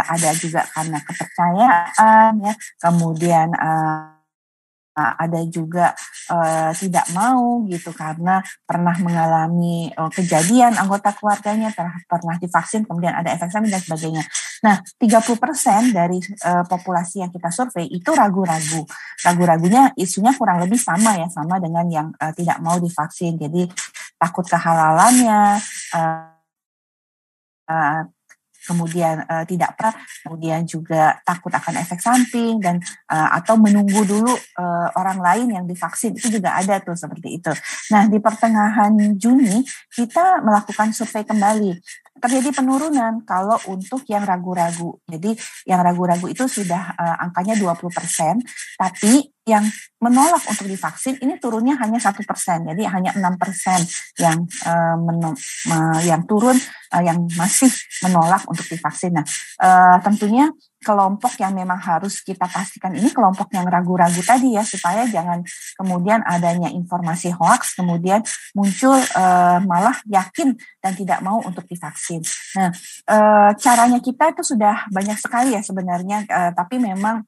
ada 0.02 0.30
juga 0.34 0.66
karena 0.72 0.98
kepercayaan 1.02 2.41
ya 2.42 2.54
kemudian 2.82 3.54
uh, 3.54 4.12
ada 4.92 5.40
juga 5.48 5.96
uh, 6.28 6.70
tidak 6.76 7.08
mau 7.16 7.64
gitu 7.64 7.96
karena 7.96 8.44
pernah 8.68 8.92
mengalami 9.00 9.88
uh, 9.96 10.12
kejadian 10.12 10.76
anggota 10.76 11.16
keluarganya 11.16 11.72
ter- 11.72 12.04
pernah 12.04 12.36
divaksin 12.36 12.84
kemudian 12.84 13.16
ada 13.16 13.32
efek 13.32 13.48
samping 13.48 13.72
dan 13.72 13.80
sebagainya. 13.80 14.24
Nah, 14.62 14.78
30% 15.00 15.96
dari 15.96 16.20
uh, 16.44 16.64
populasi 16.68 17.24
yang 17.24 17.32
kita 17.32 17.48
survei 17.48 17.88
itu 17.88 18.12
ragu-ragu. 18.12 18.84
Ragu-ragunya 19.24 19.96
isunya 19.96 20.36
kurang 20.36 20.60
lebih 20.60 20.78
sama 20.78 21.16
ya, 21.18 21.26
sama 21.32 21.56
dengan 21.58 21.88
yang 21.88 22.08
uh, 22.20 22.30
tidak 22.36 22.60
mau 22.60 22.76
divaksin. 22.76 23.40
Jadi 23.40 23.66
takut 24.20 24.44
kehalalannya, 24.46 25.58
uh, 25.96 26.30
kemudian 28.66 29.26
uh, 29.26 29.44
tidak 29.46 29.74
pernah, 29.78 29.96
kemudian 30.26 30.62
juga 30.66 31.18
takut 31.26 31.50
akan 31.50 31.82
efek 31.82 31.98
samping 31.98 32.62
dan 32.62 32.78
uh, 33.10 33.28
atau 33.38 33.58
menunggu 33.58 34.06
dulu 34.06 34.32
uh, 34.32 34.88
orang 34.98 35.18
lain 35.18 35.46
yang 35.54 35.64
divaksin 35.66 36.14
itu 36.14 36.38
juga 36.40 36.54
ada 36.54 36.78
tuh 36.78 36.94
seperti 36.94 37.42
itu. 37.42 37.52
Nah 37.90 38.06
di 38.06 38.18
pertengahan 38.22 38.94
Juni 39.18 39.62
kita 39.90 40.42
melakukan 40.42 40.94
survei 40.94 41.26
kembali 41.26 42.02
terjadi 42.22 42.54
penurunan 42.54 43.26
kalau 43.26 43.58
untuk 43.66 44.06
yang 44.06 44.22
ragu-ragu. 44.22 44.94
Jadi 45.10 45.34
yang 45.66 45.82
ragu-ragu 45.82 46.30
itu 46.30 46.46
sudah 46.46 46.94
uh, 46.94 47.16
angkanya 47.26 47.58
20%, 47.58 47.82
tapi 48.78 49.26
yang 49.42 49.66
menolak 49.98 50.38
untuk 50.46 50.70
divaksin 50.70 51.18
ini 51.18 51.34
turunnya 51.42 51.74
hanya 51.82 51.98
satu 51.98 52.22
persen, 52.22 52.62
jadi 52.62 52.86
hanya 52.94 53.10
enam 53.18 53.34
persen 53.34 53.82
yang 54.22 54.46
uh, 54.62 54.94
uh, 54.94 56.00
yang 56.06 56.22
turun 56.30 56.54
uh, 56.94 57.02
yang 57.02 57.26
masih 57.34 57.66
menolak 58.06 58.46
untuk 58.46 58.62
divaksin. 58.70 59.18
Nah, 59.18 59.26
uh, 59.58 59.98
tentunya 59.98 60.46
kelompok 60.82 61.38
yang 61.38 61.54
memang 61.54 61.78
harus 61.78 62.20
kita 62.20 62.44
pastikan 62.50 62.92
ini 62.92 63.08
kelompok 63.14 63.48
yang 63.54 63.64
ragu-ragu 63.70 64.18
tadi 64.20 64.58
ya 64.58 64.66
supaya 64.66 65.06
jangan 65.06 65.40
kemudian 65.78 66.20
adanya 66.26 66.68
informasi 66.68 67.30
hoax 67.32 67.78
kemudian 67.78 68.20
muncul 68.52 68.98
uh, 68.98 69.62
malah 69.62 69.96
yakin 70.10 70.58
dan 70.82 70.92
tidak 70.98 71.22
mau 71.22 71.38
untuk 71.46 71.64
divaksin. 71.70 72.20
Nah, 72.58 72.74
uh, 73.08 73.50
caranya 73.56 74.02
kita 74.02 74.34
itu 74.34 74.42
sudah 74.42 74.90
banyak 74.90 75.16
sekali 75.16 75.54
ya 75.54 75.62
sebenarnya 75.62 76.26
uh, 76.26 76.50
tapi 76.52 76.82
memang 76.82 77.22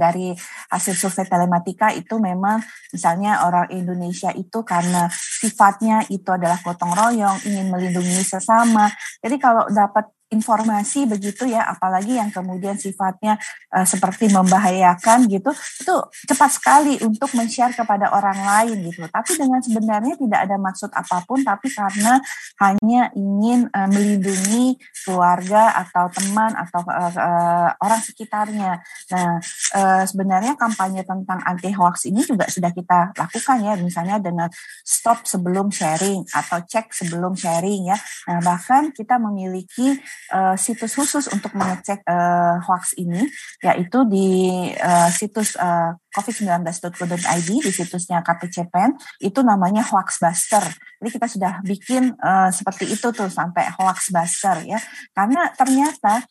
dari 0.00 0.32
hasil 0.72 0.96
survei 0.96 1.28
telematika 1.28 1.92
itu 1.92 2.16
memang 2.16 2.56
misalnya 2.88 3.44
orang 3.44 3.68
Indonesia 3.68 4.32
itu 4.32 4.64
karena 4.64 5.12
sifatnya 5.12 6.08
itu 6.08 6.24
adalah 6.32 6.56
gotong 6.64 6.96
royong, 6.96 7.38
ingin 7.44 7.68
melindungi 7.68 8.24
sesama. 8.24 8.88
Jadi 9.20 9.36
kalau 9.36 9.68
dapat 9.68 10.08
informasi 10.34 11.06
begitu 11.06 11.46
ya 11.46 11.62
apalagi 11.62 12.18
yang 12.18 12.34
kemudian 12.34 12.74
sifatnya 12.74 13.38
uh, 13.70 13.86
seperti 13.86 14.26
membahayakan 14.34 15.30
gitu 15.30 15.54
itu 15.54 15.96
cepat 16.26 16.50
sekali 16.50 16.98
untuk 17.06 17.30
men-share 17.38 17.70
kepada 17.72 18.10
orang 18.10 18.38
lain 18.42 18.90
gitu. 18.90 19.06
Tapi 19.06 19.38
dengan 19.38 19.62
sebenarnya 19.62 20.18
tidak 20.18 20.40
ada 20.50 20.56
maksud 20.58 20.90
apa 20.90 21.22
pun 21.22 21.46
tapi 21.46 21.70
karena 21.70 22.18
hanya 22.58 23.14
ingin 23.14 23.70
uh, 23.70 23.86
melindungi 23.86 24.76
keluarga 25.06 25.78
atau 25.86 26.10
teman 26.10 26.52
atau 26.58 26.82
uh, 26.84 27.12
uh, 27.14 27.70
orang 27.78 28.02
sekitarnya. 28.02 28.82
Nah 29.14 29.38
uh, 29.78 30.02
sebenarnya 30.04 30.58
kampanye 30.58 31.06
tentang 31.06 31.38
anti 31.46 31.70
hoax 31.70 32.10
ini 32.10 32.26
juga 32.26 32.50
sudah 32.50 32.74
kita 32.74 33.14
lakukan 33.14 33.58
ya 33.62 33.74
misalnya 33.78 34.18
dengan 34.18 34.48
stop 34.82 35.22
sebelum 35.28 35.70
sharing 35.70 36.24
atau 36.32 36.58
cek 36.64 36.90
sebelum 36.90 37.36
sharing 37.36 37.92
ya. 37.92 37.98
Nah 38.26 38.40
bahkan 38.40 38.90
kita 38.90 39.20
memiliki 39.20 40.00
uh, 40.32 40.56
situs 40.56 40.96
khusus 40.96 41.28
untuk 41.28 41.52
mengecek 41.52 42.00
uh, 42.06 42.62
hoax 42.64 42.96
ini, 42.96 43.28
yaitu 43.60 44.06
di 44.08 44.28
uh, 44.78 45.10
situs 45.10 45.58
uh, 45.58 45.98
covid19.go.id 46.14 47.50
di 47.60 47.72
situsnya 47.74 48.22
KPCPEN 48.22 48.94
itu 49.20 49.40
namanya 49.42 49.82
Hoaxbuster. 49.82 50.62
Jadi 51.02 51.10
kita 51.10 51.26
sudah 51.26 51.52
bikin 51.66 52.14
uh, 52.22 52.48
seperti 52.54 52.88
itu 52.94 53.10
tuh 53.10 53.26
sampai 53.26 53.66
Hoaxbuster 53.74 54.62
ya. 54.64 54.78
Karena 55.10 55.50
ternyata 55.52 56.22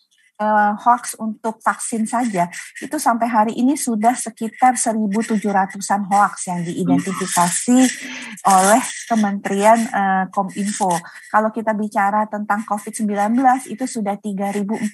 uh, 0.43 0.75
hoax 0.75 1.15
untuk 1.15 1.63
vaksin 1.63 2.03
saja 2.03 2.51
itu 2.83 2.99
sampai 2.99 3.31
hari 3.31 3.53
ini 3.55 3.79
sudah 3.79 4.11
sekitar 4.11 4.75
1.700-an 4.75 6.01
hoax 6.11 6.51
yang 6.51 6.59
diidentifikasi 6.67 7.79
oleh 8.43 8.81
Kementerian 9.07 9.79
uh, 9.93 10.25
Kominfo. 10.27 10.91
Kalau 11.31 11.49
kita 11.55 11.71
bicara 11.71 12.27
tentang 12.27 12.67
COVID-19 12.67 13.39
itu 13.71 13.85
sudah 13.87 14.19
3.400 14.19 14.91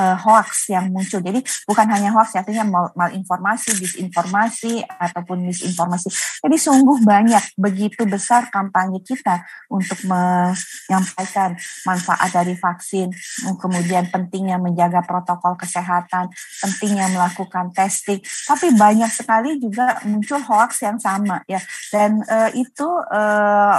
uh, 0.00 0.16
hoax 0.20 0.68
yang 0.68 0.92
muncul. 0.92 1.24
Jadi 1.24 1.40
bukan 1.64 1.86
hanya 1.88 2.12
hoax, 2.12 2.36
artinya 2.36 2.66
mal 2.66 2.86
malinformasi, 2.92 3.80
disinformasi 3.80 4.84
ataupun 4.84 5.48
misinformasi. 5.48 6.10
Jadi 6.44 6.56
sungguh 6.58 7.00
banyak 7.06 7.56
begitu 7.56 8.04
besar 8.04 8.50
kampanye 8.52 9.00
kita 9.00 9.46
untuk 9.70 9.98
menyampaikan 10.04 11.56
manfaat 11.86 12.30
dari 12.34 12.54
vaksin, 12.58 13.08
kemudian 13.56 14.10
pentingnya 14.34 14.58
menjaga 14.58 15.06
protokol 15.06 15.54
kesehatan, 15.54 16.26
pentingnya 16.58 17.06
melakukan 17.14 17.70
testing, 17.70 18.18
tapi 18.50 18.74
banyak 18.74 19.06
sekali 19.06 19.62
juga 19.62 20.02
muncul 20.02 20.42
hoax 20.42 20.82
yang 20.82 20.98
sama 20.98 21.46
ya. 21.46 21.62
Dan 21.94 22.18
uh, 22.26 22.50
itu 22.50 22.88
uh, 23.14 23.78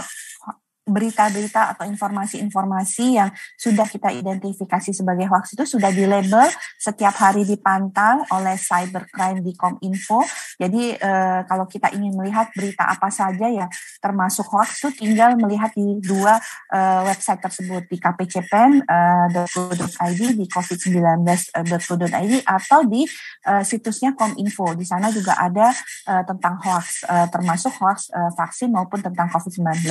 berita-berita 0.86 1.74
atau 1.74 1.90
informasi-informasi 1.90 3.18
yang 3.18 3.34
sudah 3.58 3.90
kita 3.90 4.14
identifikasi 4.14 4.94
sebagai 4.94 5.26
hoax 5.26 5.58
itu 5.58 5.66
sudah 5.66 5.90
di 5.90 6.06
label 6.06 6.46
setiap 6.78 7.18
hari 7.18 7.42
dipantau 7.42 8.22
oleh 8.30 8.54
cybercrime 8.54 9.42
di 9.42 9.58
Kominfo. 9.58 10.22
Jadi 10.62 10.94
eh, 10.94 11.42
kalau 11.50 11.66
kita 11.66 11.90
ingin 11.90 12.14
melihat 12.14 12.54
berita 12.54 12.86
apa 12.86 13.10
saja 13.10 13.50
yang 13.50 13.66
termasuk 13.98 14.46
hoax 14.46 14.86
itu 14.86 14.94
tinggal 15.06 15.34
melihat 15.42 15.74
di 15.74 15.98
dua 16.06 16.38
eh, 16.70 17.02
website 17.10 17.42
tersebut 17.42 17.90
di 17.90 17.98
kpcpen.go.id 17.98 20.22
di 20.38 20.46
covid19.go.id 20.46 22.34
atau 22.46 22.86
di 22.86 23.10
eh, 23.50 23.64
situsnya 23.66 24.14
Kominfo. 24.14 24.78
Di 24.78 24.86
sana 24.86 25.10
juga 25.10 25.34
ada 25.42 25.74
eh, 26.06 26.24
tentang 26.30 26.62
hoax 26.62 27.10
eh, 27.10 27.26
termasuk 27.34 27.74
hoax 27.82 28.14
eh, 28.14 28.30
vaksin 28.38 28.70
maupun 28.70 29.02
tentang 29.02 29.34
COVID-19. 29.34 29.82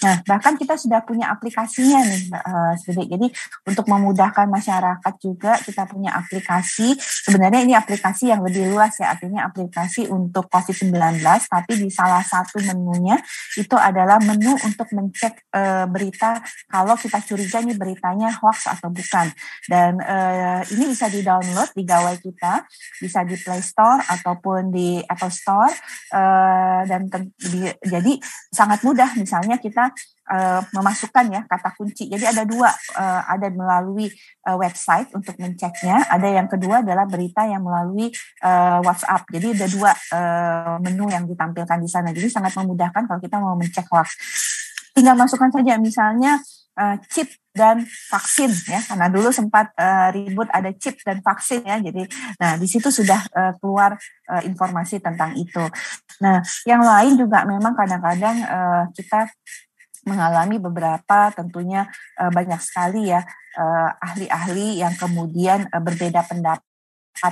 Nah, 0.00 0.16
bahkan 0.30 0.54
kita 0.54 0.78
sudah 0.78 1.02
punya 1.02 1.34
aplikasinya 1.34 2.06
nih, 2.06 2.30
uh, 2.30 2.78
Jadi 2.78 3.26
untuk 3.66 3.90
memudahkan 3.90 4.46
masyarakat 4.46 5.14
juga 5.18 5.58
kita 5.58 5.90
punya 5.90 6.14
aplikasi. 6.14 6.94
Sebenarnya 7.02 7.66
ini 7.66 7.74
aplikasi 7.74 8.30
yang 8.30 8.46
lebih 8.46 8.70
luas 8.70 8.94
ya, 9.02 9.10
artinya 9.10 9.50
aplikasi 9.50 10.06
untuk 10.06 10.46
COVID-19, 10.46 11.18
tapi 11.50 11.72
di 11.74 11.90
salah 11.90 12.22
satu 12.22 12.62
menunya 12.62 13.18
itu 13.58 13.74
adalah 13.74 14.22
menu 14.22 14.54
untuk 14.62 14.86
mencek 14.94 15.50
uh, 15.50 15.90
berita 15.90 16.38
kalau 16.70 16.94
kita 16.94 17.18
curiga 17.26 17.58
nih 17.66 17.74
beritanya 17.74 18.30
hoax 18.38 18.70
atau 18.70 18.86
bukan. 18.94 19.34
Dan 19.66 19.98
uh, 19.98 20.62
ini 20.70 20.94
bisa 20.94 21.10
di-download 21.10 21.74
di 21.74 21.82
gawai 21.82 22.14
kita, 22.22 22.62
bisa 23.02 23.26
di 23.26 23.34
Play 23.34 23.64
Store 23.66 23.98
ataupun 24.06 24.70
di 24.70 25.02
Apple 25.02 25.34
Store. 25.34 25.74
Uh, 26.14 26.86
dan 26.86 27.10
di, 27.34 27.66
jadi 27.82 28.12
sangat 28.52 28.86
mudah 28.86 29.16
misalnya 29.16 29.56
kita 29.56 29.90
uh, 30.30 30.62
memasukkan 30.70 31.26
ya 31.28 31.42
kata 31.44 31.74
kunci. 31.74 32.06
Jadi 32.06 32.24
ada 32.24 32.46
dua, 32.46 32.70
uh, 32.94 33.22
ada 33.26 33.50
melalui 33.50 34.08
uh, 34.46 34.56
website 34.56 35.10
untuk 35.12 35.34
menceknya, 35.36 36.06
ada 36.06 36.28
yang 36.30 36.46
kedua 36.46 36.80
adalah 36.86 37.04
berita 37.04 37.44
yang 37.44 37.60
melalui 37.66 38.14
uh, 38.46 38.78
WhatsApp. 38.86 39.26
Jadi 39.34 39.58
ada 39.58 39.66
dua 39.66 39.90
uh, 40.14 40.76
menu 40.78 41.10
yang 41.10 41.26
ditampilkan 41.26 41.78
di 41.82 41.88
sana. 41.90 42.14
Jadi 42.14 42.30
sangat 42.30 42.54
memudahkan 42.54 43.10
kalau 43.10 43.20
kita 43.20 43.36
mau 43.42 43.58
mencek 43.58 43.84
hoax. 43.90 44.08
Tinggal 44.94 45.18
masukkan 45.18 45.50
saja 45.50 45.78
misalnya 45.78 46.38
uh, 46.80 46.96
chip 47.10 47.28
dan 47.50 47.82
vaksin 47.82 48.50
ya 48.70 48.78
karena 48.86 49.10
dulu 49.10 49.34
sempat 49.34 49.74
uh, 49.74 50.14
ribut 50.14 50.46
ada 50.54 50.70
chip 50.70 51.02
dan 51.02 51.18
vaksin 51.18 51.66
ya 51.66 51.82
jadi 51.82 52.06
nah 52.38 52.54
di 52.54 52.66
situ 52.70 52.94
sudah 52.94 53.26
uh, 53.34 53.52
keluar 53.58 53.98
uh, 54.30 54.42
informasi 54.46 55.02
tentang 55.02 55.34
itu 55.34 55.66
nah 56.22 56.38
yang 56.62 56.86
lain 56.86 57.18
juga 57.18 57.42
memang 57.42 57.74
kadang-kadang 57.74 58.36
uh, 58.46 58.84
kita 58.94 59.26
mengalami 60.06 60.56
beberapa 60.56 61.28
tentunya 61.34 61.88
uh, 62.16 62.32
banyak 62.32 62.60
sekali 62.62 63.12
ya 63.12 63.20
ahli-ahli 63.98 64.78
uh, 64.78 64.86
yang 64.86 64.94
kemudian 64.94 65.66
uh, 65.74 65.82
berbeda 65.82 66.22
pendapat 66.24 66.69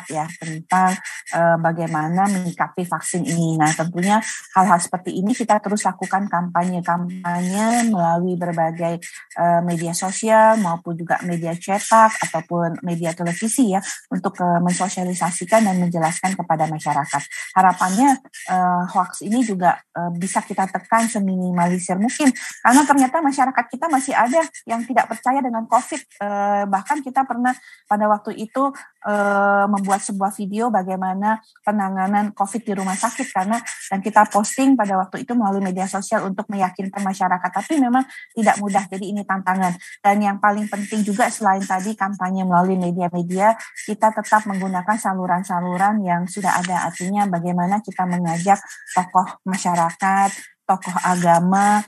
ya 0.08 0.26
tentang 0.40 0.92
uh, 1.32 1.56
bagaimana 1.60 2.28
menyikapi 2.28 2.84
vaksin 2.84 3.24
ini. 3.24 3.56
Nah, 3.56 3.72
tentunya 3.72 4.20
hal-hal 4.52 4.78
seperti 4.80 5.16
ini 5.16 5.32
kita 5.32 5.60
terus 5.64 5.84
lakukan 5.84 6.28
kampanye-kampanye 6.28 7.88
melalui 7.88 8.36
berbagai 8.36 9.00
uh, 9.40 9.60
media 9.64 9.96
sosial 9.96 10.60
maupun 10.60 10.96
juga 10.98 11.20
media 11.24 11.56
cetak 11.56 12.20
ataupun 12.28 12.84
media 12.84 13.16
televisi 13.16 13.72
ya 13.72 13.80
untuk 14.12 14.36
uh, 14.40 14.60
mensosialisasikan 14.60 15.64
dan 15.64 15.76
menjelaskan 15.80 16.36
kepada 16.36 16.68
masyarakat. 16.68 17.22
Harapannya 17.56 18.20
uh, 18.52 18.84
hoax 18.92 19.24
ini 19.24 19.40
juga 19.44 19.80
uh, 19.96 20.12
bisa 20.12 20.44
kita 20.44 20.68
tekan 20.68 21.08
seminimalisir 21.08 21.96
mungkin 21.96 22.28
karena 22.64 22.82
ternyata 22.84 23.16
masyarakat 23.24 23.64
kita 23.72 23.86
masih 23.88 24.12
ada 24.12 24.42
yang 24.68 24.84
tidak 24.84 25.08
percaya 25.08 25.40
dengan 25.40 25.64
COVID. 25.64 26.00
Uh, 26.20 26.64
bahkan 26.68 27.00
kita 27.00 27.24
pernah 27.24 27.54
pada 27.88 28.04
waktu 28.08 28.36
itu 28.36 28.72
uh, 29.06 29.64
membuat 29.68 30.00
sebuah 30.00 30.32
video 30.32 30.72
bagaimana 30.72 31.38
penanganan 31.62 32.32
COVID 32.32 32.62
di 32.64 32.72
rumah 32.72 32.96
sakit 32.96 33.28
karena 33.30 33.60
dan 33.92 34.00
kita 34.00 34.26
posting 34.32 34.74
pada 34.74 34.96
waktu 34.96 35.28
itu 35.28 35.32
melalui 35.36 35.60
media 35.60 35.84
sosial 35.84 36.24
untuk 36.24 36.48
meyakinkan 36.48 37.04
masyarakat. 37.04 37.50
Tapi 37.52 37.78
memang 37.78 38.04
tidak 38.32 38.56
mudah, 38.58 38.84
jadi 38.88 39.04
ini 39.04 39.22
tantangan. 39.28 39.76
Dan 40.00 40.16
yang 40.24 40.36
paling 40.40 40.66
penting 40.66 41.04
juga 41.04 41.28
selain 41.28 41.62
tadi 41.62 41.92
kampanye 41.92 42.48
melalui 42.48 42.80
media-media, 42.80 43.54
kita 43.84 44.10
tetap 44.16 44.48
menggunakan 44.48 44.96
saluran-saluran 44.96 46.00
yang 46.02 46.24
sudah 46.24 46.58
ada. 46.64 46.88
Artinya 46.88 47.28
bagaimana 47.28 47.84
kita 47.84 48.08
mengajak 48.08 48.58
tokoh 48.96 49.38
masyarakat, 49.44 50.30
tokoh 50.68 50.96
agama, 51.00 51.80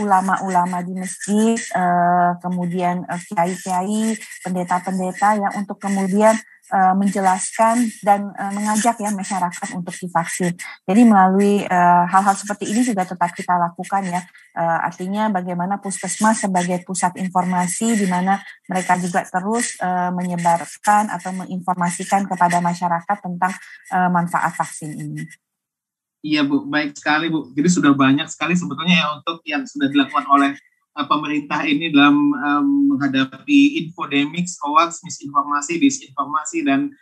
ulama-ulama 0.00 0.80
uh, 0.80 0.84
di 0.84 0.92
masjid, 0.96 1.58
uh, 1.76 2.36
kemudian 2.40 3.04
kiai-kiai, 3.04 4.16
uh, 4.16 4.20
pendeta-pendeta 4.42 5.36
yang 5.36 5.52
untuk 5.60 5.76
kemudian 5.76 6.34
uh, 6.72 6.94
menjelaskan 6.96 7.84
dan 8.00 8.32
uh, 8.32 8.52
mengajak 8.56 8.96
ya 8.98 9.12
masyarakat 9.12 9.68
untuk 9.76 9.92
divaksin. 9.92 10.56
Jadi 10.88 11.02
melalui 11.04 11.62
hal-hal 12.08 12.34
uh, 12.34 12.38
seperti 12.38 12.72
ini 12.72 12.80
juga 12.82 13.04
tetap 13.04 13.30
kita 13.36 13.54
lakukan 13.60 14.02
ya. 14.08 14.20
Uh, 14.52 14.78
artinya 14.84 15.32
bagaimana 15.32 15.80
puskesmas 15.80 16.44
sebagai 16.44 16.84
pusat 16.84 17.16
informasi 17.20 17.96
di 17.96 18.08
mana 18.08 18.40
mereka 18.68 18.96
juga 19.00 19.24
terus 19.24 19.76
uh, 19.80 20.12
menyebarkan 20.12 21.12
atau 21.12 21.30
menginformasikan 21.32 22.28
kepada 22.28 22.60
masyarakat 22.60 23.16
tentang 23.20 23.52
uh, 23.92 24.08
manfaat 24.12 24.52
vaksin 24.56 24.92
ini. 24.96 25.24
Iya 26.22 26.46
Bu, 26.46 26.62
baik 26.70 26.94
sekali 26.94 27.26
Bu. 27.26 27.50
Jadi 27.50 27.68
sudah 27.68 27.90
banyak 27.98 28.30
sekali 28.30 28.54
sebetulnya 28.54 28.94
ya 28.94 29.06
untuk 29.18 29.42
yang 29.42 29.66
sudah 29.66 29.90
dilakukan 29.90 30.22
oleh 30.30 30.54
uh, 30.94 31.06
pemerintah 31.10 31.66
ini 31.66 31.90
dalam 31.90 32.14
um, 32.30 32.66
menghadapi 32.94 33.82
infodemics, 33.82 34.54
hoax, 34.62 35.02
misinformasi, 35.02 35.82
disinformasi 35.82 36.62
dan 36.62 36.94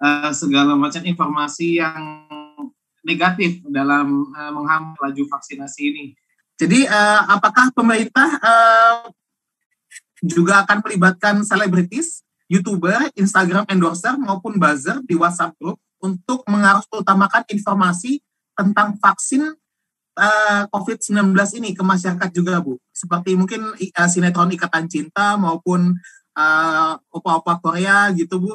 uh, 0.00 0.32
segala 0.32 0.72
macam 0.72 1.04
informasi 1.04 1.84
yang 1.84 2.00
negatif 3.04 3.60
dalam 3.68 4.32
uh, 4.32 4.52
menghambat 4.56 4.96
laju 4.96 5.22
vaksinasi 5.36 5.82
ini. 5.92 6.04
Jadi 6.56 6.88
uh, 6.88 7.28
apakah 7.28 7.72
pemerintah 7.76 8.40
uh, 8.40 9.04
juga 10.24 10.64
akan 10.64 10.80
melibatkan 10.80 11.44
selebritis, 11.44 12.24
youtuber, 12.48 13.04
Instagram 13.16 13.68
endorser 13.68 14.16
maupun 14.16 14.56
buzzer 14.56 15.00
di 15.04 15.12
WhatsApp 15.16 15.56
group 15.60 15.76
untuk 16.00 16.40
mengarus 16.48 16.88
utamakan 16.88 17.44
informasi 17.52 18.20
tentang 18.60 19.00
vaksin 19.00 19.56
uh, 20.20 20.62
COVID-19 20.68 21.32
ini 21.56 21.72
ke 21.72 21.80
masyarakat 21.80 22.30
juga 22.36 22.60
Bu? 22.60 22.76
Seperti 22.92 23.32
mungkin 23.32 23.72
uh, 23.72 24.08
sinetron 24.08 24.52
Ikatan 24.52 24.84
Cinta 24.84 25.40
maupun 25.40 25.96
uh, 26.36 26.92
opa-opa 27.08 27.56
Korea 27.64 28.12
gitu 28.12 28.36
Bu? 28.36 28.52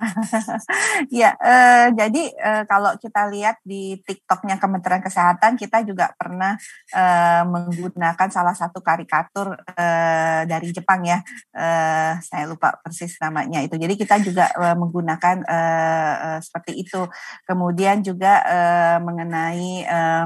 ya, 1.20 1.36
eh, 1.36 1.86
jadi 1.92 2.22
eh, 2.32 2.64
kalau 2.64 2.96
kita 2.96 3.28
lihat 3.28 3.60
di 3.62 4.00
TikToknya 4.00 4.56
Kementerian 4.56 5.04
Kesehatan, 5.04 5.60
kita 5.60 5.84
juga 5.84 6.12
pernah 6.16 6.56
eh, 6.92 7.42
menggunakan 7.44 8.28
salah 8.32 8.56
satu 8.56 8.80
karikatur 8.80 9.56
eh, 9.76 10.42
dari 10.48 10.72
Jepang 10.72 11.04
ya, 11.04 11.20
eh, 11.54 12.16
saya 12.24 12.44
lupa 12.48 12.80
persis 12.80 13.20
namanya 13.20 13.60
itu. 13.60 13.76
Jadi 13.76 13.94
kita 14.00 14.16
juga 14.24 14.48
eh, 14.56 14.76
menggunakan 14.76 15.36
eh, 15.44 16.14
eh, 16.24 16.38
seperti 16.40 16.72
itu. 16.80 17.04
Kemudian 17.44 18.00
juga 18.00 18.40
eh, 18.48 18.98
mengenai 18.98 19.70
eh, 19.84 20.24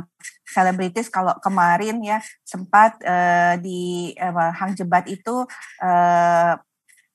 selebritis 0.54 1.10
kalau 1.10 1.34
kemarin 1.42 1.98
ya 2.04 2.22
sempat 2.46 2.94
uh, 3.02 3.58
di 3.58 4.14
uh, 4.14 4.52
Hang 4.54 4.78
Jebat 4.78 5.10
itu 5.10 5.42
uh, 5.82 6.52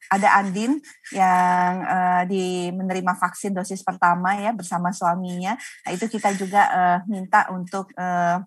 ada 0.10 0.42
Andin 0.42 0.82
yang 1.14 1.86
uh, 1.86 2.26
di 2.26 2.74
menerima 2.74 3.14
vaksin 3.14 3.54
dosis 3.54 3.86
pertama 3.86 4.34
ya 4.34 4.50
bersama 4.50 4.90
suaminya. 4.90 5.54
Nah, 5.86 5.92
itu 5.94 6.10
kita 6.10 6.34
juga 6.34 6.66
uh, 6.70 7.00
minta 7.06 7.46
untuk 7.54 7.94
uh, 7.94 8.42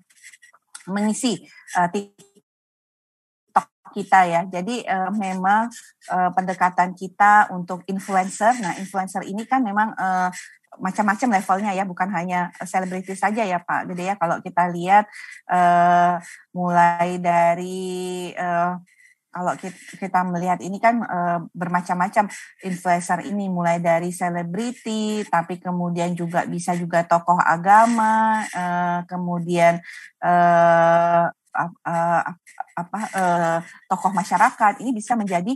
mengisi 0.91 1.39
uh, 1.79 1.87
TikTok 1.87 3.67
kita 3.95 4.27
ya. 4.27 4.43
Jadi 4.51 4.83
uh, 4.83 5.15
memang 5.15 5.71
uh, 6.11 6.31
pendekatan 6.35 6.99
kita 6.99 7.55
untuk 7.55 7.87
influencer. 7.87 8.59
Nah, 8.59 8.75
influencer 8.83 9.23
ini 9.23 9.47
kan 9.47 9.63
memang 9.63 9.95
uh, 9.95 10.35
macam-macam 10.83 11.37
levelnya 11.37 11.77
ya, 11.77 11.85
bukan 11.85 12.09
hanya 12.17 12.49
selebriti 12.65 13.13
saja 13.13 13.45
ya 13.45 13.61
Pak 13.61 13.93
Gede 13.93 14.09
ya. 14.09 14.17
Kalau 14.17 14.41
kita 14.41 14.73
lihat 14.73 15.05
mulai 16.57 17.21
dari 17.21 18.33
kalau 19.33 19.57
kita 19.97 20.21
melihat 20.29 20.61
ini 20.61 20.77
kan 20.77 21.01
e, 21.01 21.19
bermacam-macam. 21.57 22.29
Influencer 22.69 23.25
ini 23.25 23.49
mulai 23.49 23.81
dari 23.81 24.13
selebriti 24.13 25.25
tapi 25.25 25.57
kemudian 25.57 26.13
juga 26.13 26.45
bisa 26.45 26.77
juga 26.77 27.01
tokoh 27.09 27.41
agama 27.41 28.45
e, 28.53 28.65
kemudian 29.09 29.81
e, 30.21 30.33
apa 32.77 33.01
tokoh 33.89 34.13
masyarakat. 34.13 34.81
Ini 34.81 34.89
bisa 34.93 35.17
menjadi 35.17 35.53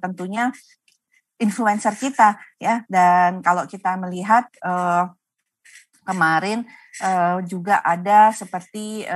tentunya 0.00 0.52
influencer 1.40 1.96
kita 1.96 2.36
ya. 2.60 2.84
Dan 2.84 3.40
kalau 3.40 3.64
kita 3.64 3.96
melihat 3.96 4.44
kemarin 6.04 6.68
juga 7.48 7.80
ada 7.80 8.28
seperti 8.36 9.08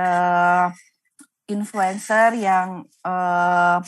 influencer 1.49 2.37
yang 2.37 2.85
uh, 3.03 3.79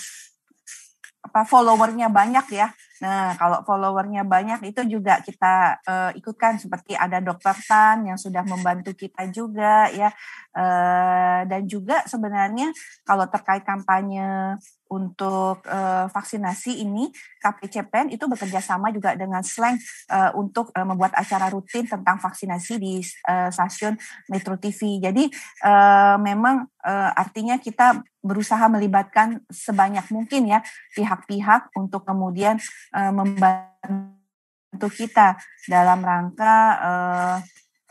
apa 1.22 1.42
followernya 1.46 2.10
banyak 2.12 2.46
ya. 2.52 2.74
Nah, 3.02 3.34
kalau 3.38 3.66
followernya 3.66 4.26
banyak 4.26 4.62
itu 4.74 4.82
juga 4.86 5.22
kita 5.26 5.82
uh, 5.86 6.12
ikutkan 6.14 6.62
seperti 6.62 6.94
ada 6.94 7.18
dokter 7.18 7.54
Tan 7.66 8.06
yang 8.06 8.18
sudah 8.18 8.46
membantu 8.46 8.94
kita 8.94 9.26
juga 9.30 9.90
ya. 9.90 10.14
Uh, 10.52 11.48
dan 11.48 11.66
juga 11.66 12.04
sebenarnya 12.06 12.70
kalau 13.08 13.26
terkait 13.32 13.64
kampanye 13.64 14.58
untuk 14.92 15.64
uh, 15.64 16.12
vaksinasi 16.12 16.84
ini 16.84 17.08
KPCPEN 17.40 18.12
itu 18.12 18.28
bekerja 18.28 18.60
sama 18.60 18.92
juga 18.92 19.16
dengan 19.16 19.40
Slang 19.40 19.80
uh, 20.12 20.36
untuk 20.36 20.70
uh, 20.76 20.84
membuat 20.84 21.16
acara 21.16 21.48
rutin 21.48 21.88
tentang 21.88 22.20
vaksinasi 22.20 22.74
di 22.76 23.00
uh, 23.32 23.48
stasiun 23.48 23.96
Metro 24.28 24.60
TV. 24.60 25.00
Jadi 25.00 25.32
uh, 25.64 26.20
memang 26.20 26.68
uh, 26.84 27.12
artinya 27.16 27.56
kita 27.56 28.04
berusaha 28.20 28.68
melibatkan 28.68 29.42
sebanyak 29.48 30.06
mungkin 30.12 30.52
ya 30.52 30.60
pihak-pihak 30.94 31.72
untuk 31.80 32.04
kemudian 32.04 32.60
uh, 32.94 33.16
membantu 33.16 34.88
kita 34.92 35.40
dalam 35.66 36.04
rangka 36.04 36.56
uh, 36.78 37.38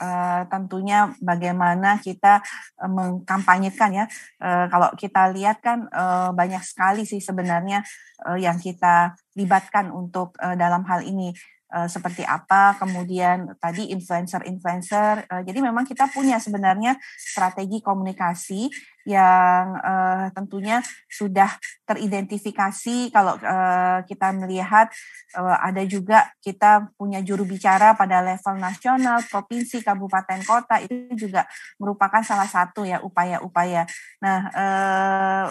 uh, 0.00 0.48
tentunya 0.48 1.12
bagaimana 1.20 2.00
kita 2.00 2.40
uh, 2.80 2.90
mengkampanyekan 2.90 3.90
ya. 3.92 4.04
Uh, 4.40 4.66
kalau 4.72 4.88
kita 4.96 5.28
lihat 5.36 5.60
kan 5.60 5.86
banyak 6.32 6.64
sekali 6.64 7.04
sih 7.04 7.20
sebenarnya 7.20 7.84
yang 8.40 8.56
kita 8.56 9.16
libatkan 9.36 9.92
untuk 9.92 10.36
dalam 10.36 10.84
hal 10.88 11.04
ini 11.04 11.32
seperti 11.70 12.26
apa, 12.26 12.74
kemudian 12.82 13.54
tadi 13.62 13.94
influencer-influencer. 13.94 15.30
Jadi 15.46 15.58
memang 15.62 15.86
kita 15.86 16.10
punya 16.10 16.42
sebenarnya 16.42 16.98
strategi 17.14 17.78
komunikasi 17.78 18.66
yang 19.08 19.76
uh, 19.80 20.26
tentunya 20.36 20.84
sudah 21.08 21.48
teridentifikasi 21.88 23.10
kalau 23.10 23.36
uh, 23.40 24.04
kita 24.06 24.30
melihat 24.36 24.92
uh, 25.34 25.56
ada 25.60 25.82
juga 25.84 26.30
kita 26.44 26.92
punya 26.94 27.24
juru 27.24 27.42
bicara 27.44 27.96
pada 27.96 28.20
level 28.20 28.56
nasional, 28.60 29.24
provinsi, 29.26 29.82
kabupaten, 29.82 30.40
kota 30.44 30.78
itu 30.82 31.28
juga 31.28 31.46
merupakan 31.80 32.22
salah 32.22 32.46
satu 32.46 32.84
ya 32.86 33.02
upaya-upaya. 33.02 33.88
Nah, 34.22 34.40
uh, 34.54 35.46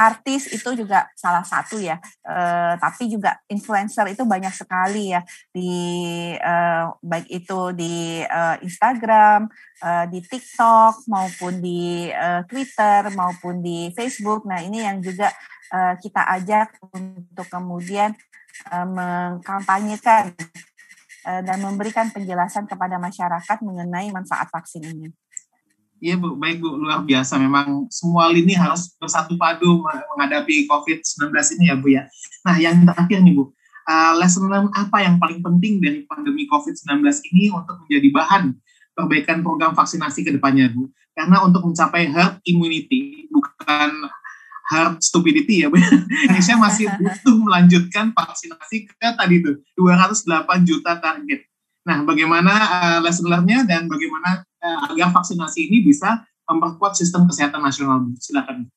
artis 0.00 0.48
itu 0.48 0.72
juga 0.72 1.12
salah 1.12 1.44
satu 1.44 1.76
ya, 1.76 2.00
uh, 2.24 2.74
tapi 2.80 3.12
juga 3.12 3.36
influencer 3.52 4.08
itu 4.08 4.24
banyak 4.24 4.54
sekali 4.56 5.12
ya 5.12 5.20
di 5.52 5.72
uh, 6.40 6.96
baik 7.04 7.28
itu 7.28 7.60
di 7.76 8.24
uh, 8.24 8.56
Instagram, 8.64 9.44
uh, 9.84 10.04
di 10.08 10.24
TikTok 10.24 11.04
maupun 11.04 11.60
di 11.60 12.08
uh, 12.08 12.40
Twitter 12.48 12.59
maupun 13.14 13.60
di 13.62 13.92
Facebook. 13.94 14.44
Nah 14.48 14.60
ini 14.64 14.82
yang 14.84 14.98
juga 15.00 15.30
uh, 15.72 15.94
kita 15.98 16.26
ajak 16.40 16.78
untuk 16.92 17.46
kemudian 17.46 18.14
uh, 18.70 18.86
mengkampanyekan 18.86 20.34
uh, 21.26 21.40
dan 21.44 21.58
memberikan 21.62 22.08
penjelasan 22.10 22.66
kepada 22.66 22.98
masyarakat 22.98 23.58
mengenai 23.62 24.10
manfaat 24.10 24.48
vaksin 24.50 24.84
ini. 24.84 25.08
Iya 26.00 26.16
Bu, 26.16 26.32
baik 26.40 26.64
Bu, 26.64 26.80
luar 26.80 27.04
biasa. 27.04 27.36
Memang 27.36 27.84
semua 27.92 28.32
lini 28.32 28.56
harus 28.56 28.96
bersatu 28.96 29.36
padu 29.36 29.84
menghadapi 30.16 30.64
COVID-19 30.64 31.28
ini 31.60 31.64
ya 31.68 31.76
Bu 31.76 31.88
ya. 31.92 32.08
Nah 32.48 32.56
yang 32.56 32.88
terakhir 32.88 33.20
nih 33.20 33.36
Bu, 33.36 33.52
uh, 33.84 34.12
lesson 34.16 34.48
learn 34.48 34.72
apa 34.72 35.04
yang 35.04 35.20
paling 35.20 35.44
penting 35.44 35.76
dari 35.76 36.08
pandemi 36.08 36.48
COVID-19 36.48 37.04
ini 37.36 37.52
untuk 37.52 37.84
menjadi 37.84 38.08
bahan 38.16 38.44
perbaikan 39.00 39.40
program 39.40 39.72
vaksinasi 39.72 40.20
ke 40.20 40.30
depannya 40.36 40.68
Bu? 40.68 40.92
Karena 41.16 41.40
untuk 41.40 41.64
mencapai 41.64 42.12
herd 42.12 42.44
immunity, 42.44 43.26
bukan 43.32 44.08
herd 44.70 45.00
stupidity 45.00 45.64
ya 45.64 45.68
Bu, 45.72 45.80
Indonesia 46.28 46.56
masih 46.60 46.86
butuh 47.00 47.36
melanjutkan 47.40 48.12
vaksinasi 48.12 48.86
ke 48.86 49.08
tadi 49.16 49.40
itu 49.40 49.56
208 49.74 50.68
juta 50.68 51.00
target. 51.00 51.48
Nah, 51.88 52.04
bagaimana 52.04 52.52
uh, 52.52 52.98
lesson 53.00 53.26
learn-nya 53.26 53.64
dan 53.64 53.88
bagaimana 53.88 54.44
uh, 54.60 54.92
agar 54.92 55.10
vaksinasi 55.16 55.72
ini 55.72 55.80
bisa 55.80 56.22
memperkuat 56.44 56.98
sistem 56.98 57.24
kesehatan 57.24 57.64
nasional. 57.64 58.04
Silakan. 58.20 58.68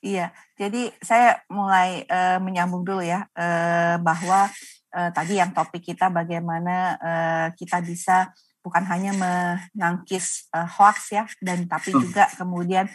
Iya, 0.00 0.32
jadi 0.56 0.88
saya 1.04 1.44
mulai 1.52 2.08
uh, 2.08 2.40
menyambung 2.40 2.88
dulu 2.88 3.04
ya 3.04 3.28
uh, 3.36 4.00
bahwa 4.00 4.48
uh, 4.96 5.10
tadi 5.12 5.36
yang 5.36 5.52
topik 5.52 5.84
kita 5.84 6.08
bagaimana 6.08 6.96
uh, 6.96 7.46
kita 7.52 7.84
bisa 7.84 8.32
bukan 8.60 8.84
hanya 8.88 9.12
menangkis 9.16 10.48
uh, 10.52 10.68
hoax 10.68 11.16
ya 11.16 11.24
dan 11.40 11.64
tapi 11.64 11.92
juga 11.96 12.28
kemudian 12.40 12.88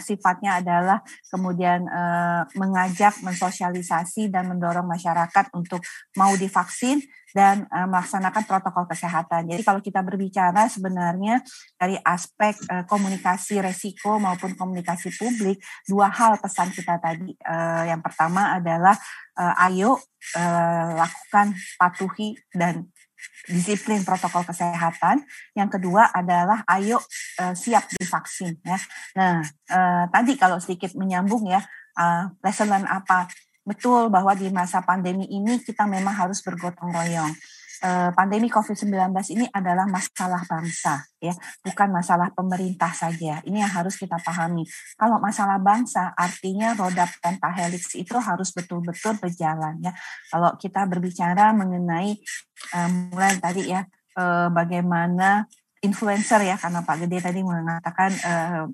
sifatnya 0.00 0.64
adalah 0.64 1.04
kemudian 1.28 1.84
uh, 1.88 2.48
mengajak 2.56 3.20
mensosialisasi 3.20 4.32
dan 4.32 4.48
mendorong 4.48 4.88
masyarakat 4.88 5.52
untuk 5.52 5.84
mau 6.16 6.32
divaksin 6.36 7.04
dan 7.30 7.68
uh, 7.70 7.86
melaksanakan 7.86 8.42
protokol 8.42 8.84
kesehatan. 8.90 9.46
Jadi 9.46 9.62
kalau 9.62 9.78
kita 9.78 10.02
berbicara 10.02 10.66
sebenarnya 10.66 11.44
dari 11.78 11.94
aspek 12.02 12.58
uh, 12.66 12.84
komunikasi 12.88 13.62
resiko 13.62 14.18
maupun 14.18 14.58
komunikasi 14.58 15.14
publik, 15.14 15.62
dua 15.86 16.10
hal 16.10 16.40
pesan 16.42 16.74
kita 16.74 16.98
tadi. 16.98 17.36
Uh, 17.44 17.84
yang 17.86 18.02
pertama 18.02 18.58
adalah 18.58 18.98
uh, 19.38 19.54
ayo 19.70 20.00
uh, 20.36 20.88
lakukan 20.98 21.54
patuhi 21.78 22.34
dan 22.50 22.90
disiplin 23.48 24.04
protokol 24.04 24.44
kesehatan. 24.46 25.24
Yang 25.56 25.80
kedua 25.80 26.10
adalah 26.12 26.62
ayo 26.78 27.00
uh, 27.42 27.54
siap 27.54 27.88
divaksin 27.96 28.60
ya. 28.62 28.78
Nah, 29.16 29.42
uh, 29.70 30.04
tadi 30.12 30.36
kalau 30.36 30.60
sedikit 30.62 30.94
menyambung 30.94 31.48
ya, 31.48 31.60
uh, 31.98 32.30
lesson 32.44 32.70
apa? 32.70 33.26
Betul 33.64 34.08
bahwa 34.08 34.32
di 34.32 34.48
masa 34.48 34.80
pandemi 34.80 35.28
ini 35.28 35.60
kita 35.60 35.84
memang 35.84 36.16
harus 36.16 36.40
bergotong 36.40 36.90
royong. 36.90 37.32
Eh, 37.80 38.10
pandemi 38.12 38.52
COVID-19 38.52 38.92
ini 39.32 39.48
adalah 39.56 39.88
masalah 39.88 40.44
bangsa, 40.44 41.00
ya, 41.16 41.32
bukan 41.64 41.88
masalah 41.88 42.28
pemerintah 42.28 42.92
saja. 42.92 43.40
Ini 43.40 43.64
yang 43.64 43.72
harus 43.72 43.96
kita 43.96 44.20
pahami. 44.20 44.68
Kalau 45.00 45.16
masalah 45.16 45.56
bangsa, 45.56 46.12
artinya 46.12 46.76
roda 46.76 47.08
pentahelix 47.24 47.96
itu 47.96 48.20
harus 48.20 48.52
betul-betul 48.52 49.16
berjalan, 49.16 49.80
ya. 49.80 49.96
Kalau 50.28 50.60
kita 50.60 50.84
berbicara 50.84 51.56
mengenai 51.56 52.20
um, 52.76 53.16
mulai 53.16 53.40
tadi 53.40 53.72
ya, 53.72 53.80
uh, 54.20 54.52
bagaimana 54.52 55.48
influencer 55.80 56.44
ya 56.44 56.60
karena 56.60 56.84
Pak 56.84 56.96
Gede 57.04 57.24
tadi 57.24 57.40
mengatakan 57.40 58.12
uh, 58.20 58.64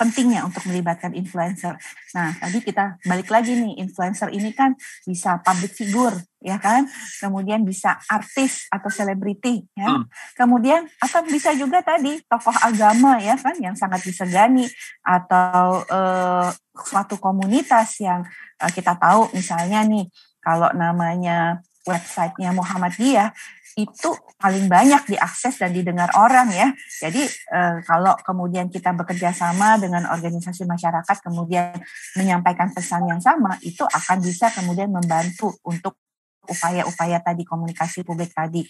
pentingnya 0.00 0.48
untuk 0.48 0.64
melibatkan 0.64 1.12
influencer. 1.12 1.76
Nah 2.16 2.32
tadi 2.40 2.64
kita 2.64 2.96
balik 3.04 3.28
lagi 3.28 3.52
nih 3.52 3.84
influencer 3.84 4.32
ini 4.32 4.48
kan 4.56 4.72
bisa 5.04 5.44
public 5.44 5.76
figure 5.76 6.16
ya 6.44 6.60
kan, 6.60 6.84
kemudian 7.24 7.64
bisa 7.64 7.96
artis 8.08 8.68
atau 8.68 8.92
selebriti 8.92 9.64
ya, 9.72 9.96
hmm. 9.96 10.04
kemudian 10.36 10.84
atau 11.00 11.24
bisa 11.24 11.56
juga 11.56 11.80
tadi 11.80 12.20
tokoh 12.28 12.52
agama 12.60 13.16
ya 13.16 13.32
kan 13.40 13.56
yang 13.56 13.72
sangat 13.72 14.04
disegani 14.04 14.68
atau 15.00 15.84
uh, 15.88 16.52
suatu 16.84 17.16
komunitas 17.16 17.96
yang 18.04 18.28
uh, 18.60 18.70
kita 18.72 18.92
tahu 19.00 19.32
misalnya 19.32 19.88
nih 19.88 20.04
kalau 20.44 20.68
namanya 20.76 21.64
websitenya 21.88 22.52
Muhammadiyah 22.52 23.32
itu 23.74 24.10
paling 24.38 24.70
banyak 24.70 25.16
diakses 25.16 25.58
dan 25.58 25.74
didengar 25.74 26.10
orang 26.14 26.46
ya. 26.54 26.70
Jadi 27.02 27.26
eh, 27.26 27.76
kalau 27.82 28.14
kemudian 28.22 28.70
kita 28.70 28.94
bekerja 28.94 29.34
sama 29.34 29.74
dengan 29.82 30.06
organisasi 30.06 30.62
masyarakat 30.62 31.16
kemudian 31.26 31.74
menyampaikan 32.14 32.70
pesan 32.70 33.10
yang 33.10 33.18
sama 33.18 33.58
itu 33.66 33.82
akan 33.82 34.18
bisa 34.22 34.54
kemudian 34.54 34.94
membantu 34.94 35.58
untuk 35.66 35.98
upaya-upaya 36.44 37.18
tadi 37.24 37.42
komunikasi 37.42 38.04
publik 38.04 38.30
tadi. 38.30 38.62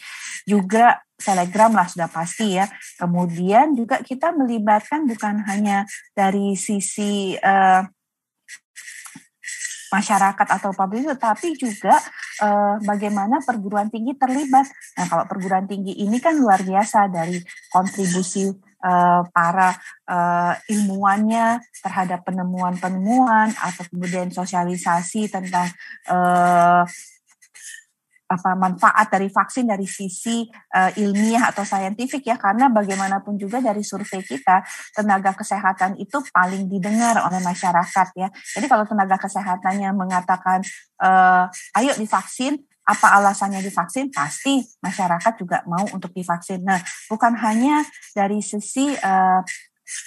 Juga 0.46 1.02
Telegram 1.14 1.70
lah 1.70 1.86
sudah 1.86 2.08
pasti 2.08 2.56
ya. 2.56 2.66
Kemudian 2.96 3.76
juga 3.76 4.00
kita 4.00 4.32
melibatkan 4.32 5.04
bukan 5.04 5.44
hanya 5.46 5.84
dari 6.16 6.56
sisi 6.56 7.36
eh, 7.36 7.82
masyarakat 9.94 10.48
atau 10.58 10.74
publik, 10.74 11.06
tapi 11.14 11.54
juga 11.54 11.94
uh, 12.42 12.82
bagaimana 12.82 13.38
perguruan 13.46 13.86
tinggi 13.86 14.18
terlibat. 14.18 14.66
Nah, 14.98 15.06
kalau 15.06 15.24
perguruan 15.30 15.70
tinggi 15.70 15.94
ini 16.02 16.18
kan 16.18 16.34
luar 16.34 16.66
biasa 16.66 17.06
dari 17.06 17.38
kontribusi 17.70 18.50
uh, 18.82 19.22
para 19.30 19.78
uh, 20.10 20.52
ilmuwannya 20.66 21.62
terhadap 21.80 22.26
penemuan-penemuan 22.26 23.54
atau 23.54 23.86
kemudian 23.88 24.34
sosialisasi 24.34 25.30
tentang 25.30 25.70
uh, 26.10 26.82
apa 28.24 28.56
manfaat 28.56 29.12
dari 29.12 29.28
vaksin 29.28 29.68
dari 29.68 29.84
sisi 29.84 30.48
uh, 30.48 30.90
ilmiah 30.96 31.52
atau 31.52 31.60
saintifik 31.60 32.24
ya 32.24 32.40
karena 32.40 32.72
bagaimanapun 32.72 33.36
juga 33.36 33.60
dari 33.60 33.84
survei 33.84 34.24
kita 34.24 34.64
tenaga 34.96 35.36
kesehatan 35.36 36.00
itu 36.00 36.24
paling 36.32 36.66
didengar 36.66 37.20
oleh 37.20 37.40
masyarakat 37.44 38.08
ya. 38.16 38.28
Jadi 38.32 38.66
kalau 38.66 38.88
tenaga 38.88 39.20
kesehatannya 39.20 39.92
mengatakan 39.92 40.64
uh, 41.04 41.46
ayo 41.76 41.92
divaksin 42.00 42.64
apa 42.84 43.16
alasannya 43.16 43.64
divaksin 43.64 44.12
pasti 44.12 44.60
masyarakat 44.84 45.32
juga 45.40 45.64
mau 45.64 45.84
untuk 45.92 46.12
divaksin. 46.12 46.60
Nah, 46.60 46.80
bukan 47.08 47.32
hanya 47.40 47.80
dari 48.12 48.44
sisi 48.44 48.92
uh, 48.92 49.40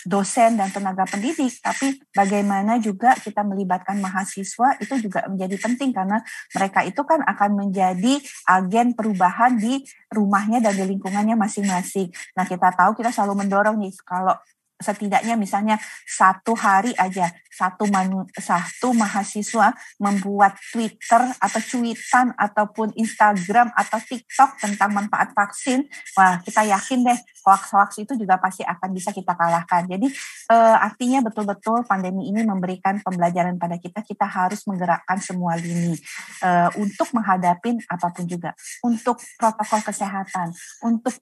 dosen 0.05 0.57
dan 0.57 0.73
tenaga 0.73 1.05
pendidik, 1.05 1.53
tapi 1.61 2.01
bagaimana 2.11 2.81
juga 2.81 3.13
kita 3.17 3.45
melibatkan 3.45 4.01
mahasiswa 4.01 4.77
itu 4.81 4.93
juga 5.07 5.25
menjadi 5.29 5.55
penting 5.61 5.93
karena 5.93 6.21
mereka 6.53 6.81
itu 6.83 7.01
kan 7.05 7.21
akan 7.23 7.49
menjadi 7.65 8.19
agen 8.49 8.97
perubahan 8.97 9.55
di 9.57 9.85
rumahnya 10.09 10.59
dan 10.59 10.73
di 10.73 10.85
lingkungannya 10.97 11.37
masing-masing. 11.37 12.09
Nah 12.33 12.45
kita 12.49 12.73
tahu 12.73 12.97
kita 12.97 13.13
selalu 13.13 13.45
mendorong 13.45 13.77
nih 13.77 13.93
kalau 14.01 14.33
setidaknya 14.77 15.33
misalnya 15.35 15.81
satu 16.05 16.53
hari 16.53 16.93
aja 16.95 17.33
satu 17.57 17.89
manu, 17.89 18.29
satu 18.37 18.93
mahasiswa 18.93 19.73
membuat 19.97 20.53
Twitter 20.69 21.21
atau 21.41 21.61
cuitan 21.65 22.37
ataupun 22.37 22.93
Instagram 22.93 23.73
atau 23.73 23.97
TikTok 23.97 24.61
tentang 24.61 24.93
manfaat 24.93 25.33
vaksin, 25.33 25.89
wah 26.13 26.37
kita 26.45 26.61
yakin 26.69 27.01
deh 27.01 27.19
hoax-hoax 27.41 28.05
itu 28.05 28.13
juga 28.13 28.37
pasti 28.37 28.61
akan 28.61 28.93
bisa 28.93 29.09
kita 29.09 29.33
kalahkan. 29.33 29.89
Jadi 29.89 30.05
eh, 30.53 30.77
artinya 30.77 31.25
betul-betul 31.25 31.81
pandemi 31.89 32.29
ini 32.29 32.45
memberikan 32.45 33.01
pembelajaran 33.01 33.57
pada 33.57 33.81
kita, 33.81 34.05
kita 34.05 34.29
harus 34.29 34.61
menggerakkan 34.69 35.17
semua 35.17 35.57
lini. 35.57 35.97
Eh, 36.45 36.69
untuk 36.77 37.09
menghadapi 37.17 37.89
apa 37.89 38.07
pun 38.13 38.25
juga, 38.29 38.53
untuk 38.85 39.17
protokol 39.39 39.81
kesehatan, 39.81 40.53
untuk 40.85 41.17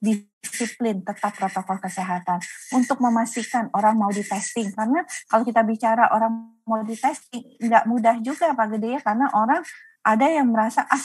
disiplin 0.46 1.02
tetap 1.02 1.34
protokol 1.34 1.82
kesehatan, 1.82 2.38
untuk 2.72 3.02
memastikan 3.02 3.66
orang 3.74 3.98
mau 3.98 4.10
di 4.14 4.22
testing 4.22 4.70
karena 4.70 5.02
kalau 5.26 5.42
kita 5.42 5.66
bicara 5.66 6.08
orang 6.14 6.56
mau 6.62 6.82
di 6.86 6.94
testing 6.94 7.58
nggak 7.62 7.84
mudah 7.90 8.16
juga 8.22 8.54
Pak 8.54 8.66
Gede 8.78 8.98
ya. 8.98 9.00
Karena 9.02 9.26
orang 9.34 9.62
ada 10.06 10.26
yang 10.30 10.48
merasa 10.50 10.86
ah 10.86 11.02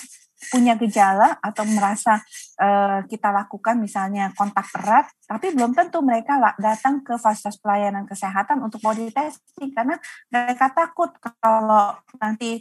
punya 0.49 0.73
gejala 0.73 1.37
atau 1.37 1.61
merasa 1.69 2.17
uh, 2.57 3.05
kita 3.05 3.29
lakukan 3.29 3.77
misalnya 3.77 4.33
kontak 4.33 4.65
erat, 4.73 5.05
tapi 5.29 5.53
belum 5.53 5.77
tentu 5.77 6.01
mereka 6.01 6.57
datang 6.57 7.05
ke 7.05 7.13
fasilitas 7.21 7.61
pelayanan 7.61 8.09
kesehatan 8.09 8.57
untuk 8.57 8.81
mau 8.81 8.89
di 8.97 9.13
testing 9.13 9.69
karena 9.69 10.01
mereka 10.33 10.73
takut 10.73 11.13
kalau 11.37 11.93
nanti 12.17 12.57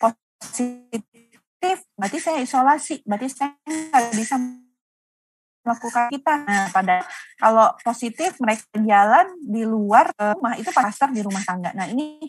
positif, 0.00 1.84
berarti 1.92 2.16
saya 2.16 2.40
isolasi, 2.40 3.04
berarti 3.04 3.28
saya 3.28 3.52
nggak 3.68 4.16
bisa 4.16 4.34
melakukan 5.68 6.08
kita. 6.08 6.48
Nah, 6.48 6.72
pada 6.72 7.04
kalau 7.36 7.68
positif 7.84 8.40
mereka 8.40 8.64
jalan 8.80 9.28
di 9.44 9.68
luar 9.68 10.08
rumah 10.16 10.56
itu 10.56 10.72
pasar 10.72 11.12
di 11.12 11.20
rumah 11.20 11.44
tangga. 11.44 11.76
Nah, 11.76 11.84
ini 11.92 12.24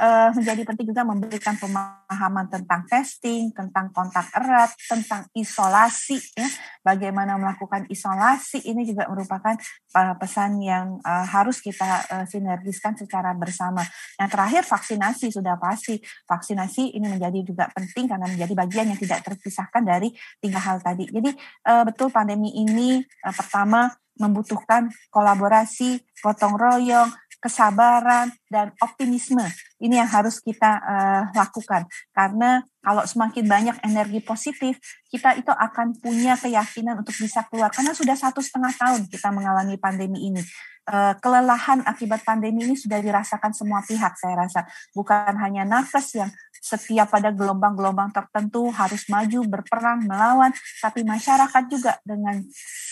uh, 0.00 0.30
menjadi 0.34 0.62
penting 0.64 0.86
juga 0.90 1.02
memberikan 1.06 1.54
pemahaman 1.56 2.46
tentang 2.48 2.84
testing, 2.86 3.50
tentang 3.52 3.90
kontak 3.90 4.28
erat, 4.34 4.72
tentang 4.86 5.26
isolasi 5.34 6.18
ya. 6.36 6.48
Bagaimana 6.82 7.36
melakukan 7.36 7.84
isolasi 7.90 8.64
ini 8.64 8.88
juga 8.88 9.08
merupakan 9.10 9.54
uh, 9.94 10.14
pesan 10.16 10.62
yang 10.62 10.98
uh, 11.04 11.26
harus 11.26 11.60
kita 11.60 12.04
uh, 12.08 12.24
sinergiskan 12.24 12.96
secara 12.96 13.34
bersama. 13.36 13.84
Yang 14.16 14.28
terakhir 14.32 14.62
vaksinasi 14.64 15.26
sudah 15.34 15.60
pasti. 15.60 16.00
Vaksinasi 16.24 16.96
ini 16.96 17.06
menjadi 17.08 17.44
juga 17.44 17.68
penting 17.72 18.08
karena 18.08 18.26
menjadi 18.28 18.54
bagian 18.56 18.86
yang 18.94 19.00
tidak 19.00 19.24
terpisahkan 19.26 19.82
dari 19.84 20.10
tiga 20.40 20.60
hal 20.62 20.80
tadi. 20.80 21.08
Jadi 21.08 21.30
uh, 21.68 21.84
betul 21.84 22.08
pandemi 22.08 22.54
ini 22.56 23.02
uh, 23.26 23.34
pertama 23.34 23.92
membutuhkan 24.18 24.90
kolaborasi, 25.14 26.02
gotong 26.20 26.58
royong, 26.58 27.08
kesabaran, 27.38 28.34
dan 28.50 28.74
optimisme. 28.82 29.42
Ini 29.78 30.02
yang 30.02 30.10
harus 30.10 30.42
kita 30.42 30.82
uh, 30.82 31.22
lakukan. 31.32 31.86
Karena 32.10 32.62
kalau 32.82 33.06
semakin 33.06 33.44
banyak 33.46 33.76
energi 33.86 34.18
positif, 34.22 34.74
kita 35.06 35.38
itu 35.38 35.54
akan 35.54 35.94
punya 36.02 36.34
keyakinan 36.34 36.98
untuk 36.98 37.14
bisa 37.14 37.46
keluar. 37.46 37.70
Karena 37.70 37.94
sudah 37.94 38.18
satu 38.18 38.42
setengah 38.42 38.74
tahun 38.74 39.06
kita 39.06 39.30
mengalami 39.30 39.78
pandemi 39.78 40.34
ini. 40.34 40.42
Uh, 40.88 41.12
kelelahan 41.20 41.84
akibat 41.84 42.24
pandemi 42.24 42.64
ini 42.64 42.72
sudah 42.72 42.98
dirasakan 42.98 43.52
semua 43.52 43.84
pihak, 43.84 44.16
saya 44.16 44.34
rasa. 44.40 44.64
Bukan 44.96 45.36
hanya 45.36 45.62
nakes 45.68 46.16
yang 46.16 46.32
setiap 46.60 47.10
pada 47.14 47.30
gelombang-gelombang 47.32 48.10
tertentu 48.12 48.68
harus 48.74 49.06
maju 49.08 49.40
berperang 49.46 50.04
melawan, 50.04 50.52
tapi 50.82 51.06
masyarakat 51.06 51.62
juga 51.70 51.96
dengan 52.02 52.42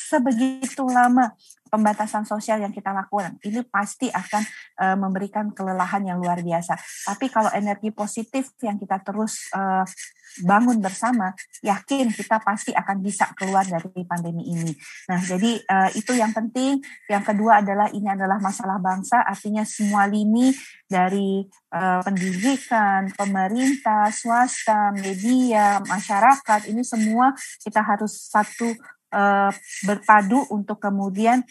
sebegitu 0.07 0.87
lama 0.87 1.35
pembatasan 1.67 2.23
sosial 2.23 2.63
yang 2.63 2.71
kita 2.71 2.95
lakukan 2.95 3.37
ini 3.43 3.61
pasti 3.67 4.07
akan 4.07 4.43
uh, 4.79 4.97
memberikan 4.97 5.51
kelelahan 5.51 6.07
yang 6.07 6.23
luar 6.23 6.39
biasa. 6.41 6.79
Tapi 7.11 7.27
kalau 7.27 7.51
energi 7.51 7.91
positif 7.91 8.55
yang 8.63 8.79
kita 8.79 9.03
terus 9.03 9.51
uh, 9.51 9.83
bangun 10.45 10.83
bersama, 10.83 11.33
yakin 11.65 12.13
kita 12.13 12.43
pasti 12.43 12.75
akan 12.75 13.01
bisa 13.01 13.31
keluar 13.39 13.65
dari 13.65 14.05
pandemi 14.05 14.51
ini. 14.53 14.73
Nah, 15.09 15.21
jadi 15.23 15.61
uh, 15.65 15.91
itu 15.95 16.13
yang 16.17 16.35
penting. 16.35 16.83
Yang 17.09 17.25
kedua 17.33 17.63
adalah 17.65 17.89
ini 17.93 18.09
adalah 18.11 18.37
masalah 18.43 18.77
bangsa, 18.83 19.23
artinya 19.23 19.63
semua 19.63 20.05
lini 20.11 20.53
dari 20.87 21.43
uh, 21.75 22.01
pendidikan, 22.03 23.11
pemerintah, 23.15 24.11
swasta, 24.11 24.95
media, 24.95 25.83
masyarakat 25.83 26.71
ini 26.71 26.83
semua 26.87 27.35
kita 27.63 27.83
harus 27.83 28.31
satu 28.31 28.71
uh, 29.15 29.51
berpadu 29.83 30.47
untuk 30.51 30.79
kemudian 30.79 31.43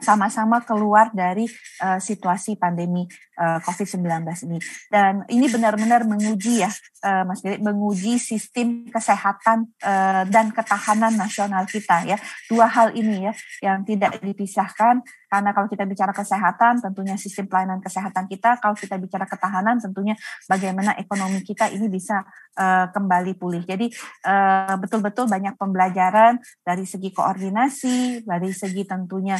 sama-sama 0.00 0.64
keluar 0.64 1.12
dari 1.12 1.46
uh, 1.84 2.00
situasi 2.00 2.56
pandemi 2.56 3.04
uh, 3.36 3.60
COVID-19 3.64 4.04
ini. 4.48 4.58
Dan 4.88 5.24
ini 5.28 5.46
benar-benar 5.46 6.08
menguji 6.08 6.64
ya, 6.64 6.70
uh, 7.04 7.24
Mas 7.28 7.44
Derik, 7.44 7.60
menguji 7.60 8.16
sistem 8.16 8.88
kesehatan 8.88 9.70
uh, 9.84 10.24
dan 10.26 10.50
ketahanan 10.50 11.14
nasional 11.14 11.68
kita 11.68 12.08
ya. 12.08 12.16
Dua 12.48 12.66
hal 12.66 12.96
ini 12.96 13.28
ya 13.30 13.32
yang 13.60 13.84
tidak 13.84 14.18
dipisahkan 14.24 15.04
karena 15.30 15.54
kalau 15.54 15.70
kita 15.70 15.86
bicara 15.86 16.10
kesehatan, 16.10 16.82
tentunya 16.82 17.14
sistem 17.14 17.46
pelayanan 17.46 17.78
kesehatan 17.78 18.26
kita. 18.26 18.58
Kalau 18.58 18.74
kita 18.74 18.98
bicara 18.98 19.30
ketahanan, 19.30 19.78
tentunya 19.78 20.18
bagaimana 20.50 20.98
ekonomi 20.98 21.46
kita 21.46 21.70
ini 21.70 21.86
bisa 21.86 22.26
uh, 22.58 22.90
kembali 22.90 23.38
pulih. 23.38 23.62
Jadi 23.62 23.94
uh, 24.26 24.74
betul-betul 24.82 25.30
banyak 25.30 25.54
pembelajaran 25.54 26.42
dari 26.66 26.82
segi 26.82 27.14
koordinasi, 27.14 28.26
dari 28.26 28.50
segi 28.50 28.82
tentunya 28.82 29.38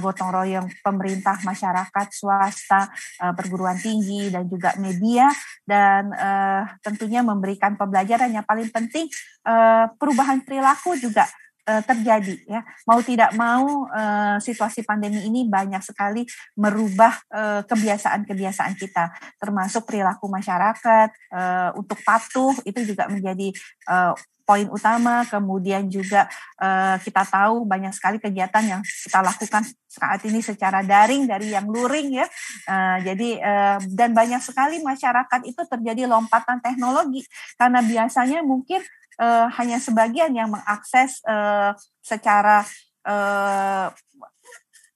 gotong 0.00 0.32
royong 0.32 0.68
pemerintah, 0.80 1.38
masyarakat, 1.44 2.06
swasta, 2.10 2.88
uh, 3.20 3.32
perguruan 3.36 3.76
tinggi, 3.76 4.32
dan 4.32 4.48
juga 4.48 4.74
media, 4.80 5.28
dan 5.68 6.10
uh, 6.16 6.64
tentunya 6.80 7.20
memberikan 7.20 7.76
pembelajaran. 7.76 8.32
Yang 8.32 8.46
paling 8.48 8.68
penting 8.72 9.06
uh, 9.44 9.92
perubahan 10.00 10.40
perilaku 10.42 10.96
juga 10.96 11.28
uh, 11.70 11.82
terjadi 11.86 12.34
ya. 12.50 12.66
Mau 12.90 12.98
tidak 13.06 13.30
mau 13.38 13.86
uh, 13.86 14.36
situasi 14.42 14.82
pandemi 14.82 15.22
ini 15.22 15.46
banyak 15.46 15.78
sekali 15.86 16.26
merubah 16.58 17.14
uh, 17.30 17.62
kebiasaan-kebiasaan 17.62 18.74
kita 18.74 19.14
termasuk 19.38 19.86
perilaku 19.86 20.26
masyarakat 20.26 21.14
untuk 21.78 22.02
patuh 22.02 22.50
itu 22.66 22.82
juga 22.82 23.06
menjadi 23.06 23.54
poin 24.42 24.66
utama. 24.66 25.22
Kemudian 25.28 25.86
juga 25.86 26.26
kita 26.98 27.22
tahu 27.22 27.62
banyak 27.62 27.94
sekali 27.94 28.18
kegiatan 28.18 28.64
yang 28.66 28.82
kita 28.82 29.22
lakukan 29.22 29.62
saat 29.86 30.20
ini 30.26 30.42
secara 30.42 30.82
daring 30.82 31.30
dari 31.30 31.54
yang 31.54 31.70
luring 31.70 32.18
ya. 32.18 32.26
Jadi 33.06 33.38
dan 33.94 34.10
banyak 34.10 34.42
sekali 34.42 34.82
masyarakat 34.82 35.40
itu 35.46 35.62
terjadi 35.70 36.10
lompatan 36.10 36.58
teknologi. 36.58 37.22
Karena 37.54 37.78
biasanya 37.78 38.42
mungkin 38.42 38.82
uh, 39.20 39.46
hanya 39.60 39.76
sebagian 39.76 40.32
yang 40.32 40.48
mengakses 40.48 41.20
uh, 41.28 41.76
secara 42.00 42.64
uh, 43.04 43.92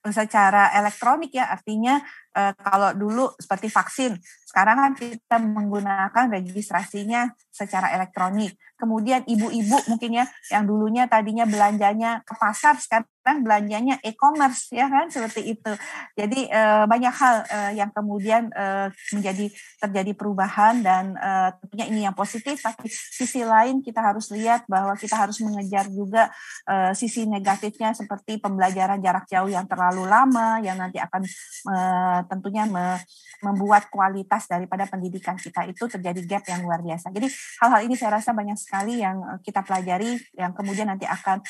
secara 0.04 0.72
elektronik 0.76 1.32
ya. 1.36 1.52
Artinya 1.52 2.00
uh, 2.36 2.52
kalau 2.56 2.96
dulu 2.96 3.24
seperti 3.36 3.68
vaksin 3.68 4.16
sekarang 4.48 4.76
kan 4.78 4.92
kita 4.94 5.36
menggunakan 5.42 6.30
registrasinya 6.30 7.30
secara 7.52 7.92
elektronik. 7.92 8.56
Kemudian 8.74 9.22
ibu-ibu 9.28 9.78
mungkin 9.90 10.22
ya 10.22 10.26
yang 10.50 10.66
dulunya 10.66 11.06
tadinya 11.06 11.46
belanjanya 11.46 12.22
ke 12.26 12.34
pasar 12.38 12.78
sekarang 12.80 13.08
belanjanya 13.24 13.96
e-commerce 14.04 14.68
ya 14.68 14.84
kan 14.92 15.08
seperti 15.08 15.56
itu. 15.56 15.72
Jadi 16.12 16.44
uh, 16.52 16.84
banyak 16.84 17.14
hal 17.16 17.36
uh, 17.48 17.72
yang 17.72 17.88
kemudian 17.88 18.52
uh, 18.52 18.92
menjadi 19.16 19.48
terjadi 19.80 20.12
perubahan 20.12 20.84
dan 20.84 21.16
uh, 21.16 21.56
tentunya 21.64 21.88
ini 21.88 22.00
yang 22.04 22.12
positif 22.12 22.60
tapi 22.60 22.92
sisi 22.92 23.40
lain 23.40 23.80
kita 23.80 24.04
harus 24.04 24.28
lihat 24.28 24.68
bahwa 24.68 24.92
kita 25.00 25.16
harus 25.16 25.40
mengejar 25.40 25.88
juga 25.88 26.28
uh, 26.68 26.92
sisi 26.92 27.24
negatifnya 27.24 27.96
seperti 27.96 28.36
pembelajaran 28.36 29.00
jarak 29.00 29.24
jauh 29.24 29.48
yang 29.48 29.64
terlalu 29.64 30.04
lama 30.04 30.60
yang 30.60 30.76
nanti 30.76 31.00
akan 31.00 31.24
uh, 31.72 32.20
tentunya 32.28 32.68
me 32.68 33.00
membuat 33.40 33.92
kualitas 33.92 34.48
daripada 34.48 34.88
pendidikan 34.88 35.36
kita 35.36 35.68
itu 35.68 35.84
terjadi 35.84 36.20
gap 36.24 36.44
yang 36.48 36.64
luar 36.64 36.80
biasa. 36.80 37.12
Jadi 37.12 37.28
hal-hal 37.60 37.80
ini 37.84 37.92
saya 37.92 38.16
rasa 38.16 38.32
banyak 38.32 38.56
sekali 38.56 39.04
yang 39.04 39.20
kita 39.44 39.60
pelajari 39.60 40.16
yang 40.32 40.56
kemudian 40.56 40.88
nanti 40.88 41.04
akan 41.04 41.44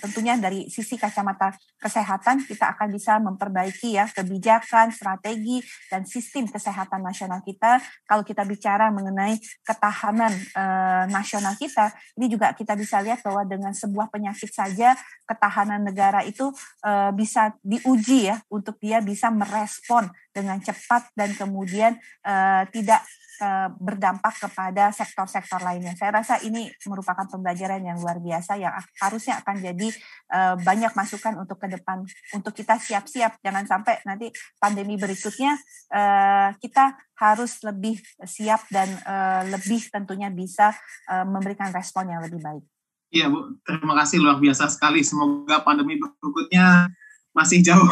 tentunya 0.00 0.40
dari 0.40 0.72
sisi 0.72 0.97
kacamata 0.98 1.54
kesehatan 1.78 2.44
kita 2.44 2.74
akan 2.74 2.88
bisa 2.90 3.16
memperbaiki 3.22 3.96
ya 3.96 4.10
kebijakan, 4.10 4.90
strategi 4.90 5.62
dan 5.88 6.04
sistem 6.04 6.50
kesehatan 6.50 7.00
nasional 7.00 7.40
kita. 7.46 7.78
Kalau 8.04 8.26
kita 8.26 8.42
bicara 8.44 8.90
mengenai 8.90 9.38
ketahanan 9.62 10.34
eh, 10.34 11.04
nasional 11.08 11.54
kita, 11.56 11.94
ini 12.18 12.26
juga 12.26 12.52
kita 12.52 12.74
bisa 12.74 12.98
lihat 12.98 13.22
bahwa 13.22 13.46
dengan 13.46 13.70
sebuah 13.70 14.10
penyakit 14.10 14.50
saja 14.50 14.98
ketahanan 15.28 15.84
negara 15.84 16.24
itu 16.24 16.48
uh, 16.82 17.12
bisa 17.12 17.52
diuji 17.60 18.32
ya 18.32 18.40
untuk 18.48 18.80
dia 18.80 19.04
bisa 19.04 19.28
merespon 19.28 20.08
dengan 20.38 20.62
cepat 20.62 21.10
dan 21.18 21.34
kemudian 21.34 21.98
uh, 22.22 22.62
tidak 22.70 23.02
uh, 23.42 23.68
berdampak 23.78 24.34
kepada 24.38 24.94
sektor-sektor 24.94 25.58
lainnya. 25.62 25.94
Saya 25.98 26.14
rasa 26.14 26.38
ini 26.46 26.70
merupakan 26.86 27.26
pembelajaran 27.26 27.82
yang 27.82 27.98
luar 27.98 28.22
biasa 28.22 28.58
yang 28.58 28.74
harusnya 29.02 29.42
akan 29.42 29.56
jadi 29.58 29.88
uh, 30.30 30.54
banyak 30.62 30.92
masukan 30.94 31.34
untuk 31.42 31.58
ke 31.58 31.66
depan 31.74 32.06
untuk 32.34 32.54
kita 32.54 32.78
siap-siap 32.78 33.42
jangan 33.42 33.64
sampai 33.66 33.98
nanti 34.06 34.30
pandemi 34.62 34.94
berikutnya 34.94 35.58
uh, 35.94 36.54
kita 36.58 36.94
harus 37.18 37.58
lebih 37.66 37.98
siap 38.22 38.62
dan 38.70 38.86
uh, 39.02 39.42
lebih 39.50 39.82
tentunya 39.90 40.30
bisa 40.30 40.70
uh, 41.10 41.26
memberikan 41.26 41.74
respon 41.74 42.10
yang 42.10 42.22
lebih 42.22 42.38
baik. 42.38 42.64
Iya 43.08 43.32
Bu, 43.32 43.56
terima 43.64 43.96
kasih 44.04 44.20
luar 44.20 44.36
biasa 44.36 44.68
sekali. 44.68 45.00
Semoga 45.00 45.64
pandemi 45.64 45.96
berikutnya 45.96 46.92
masih 47.36 47.62
jauh. 47.62 47.88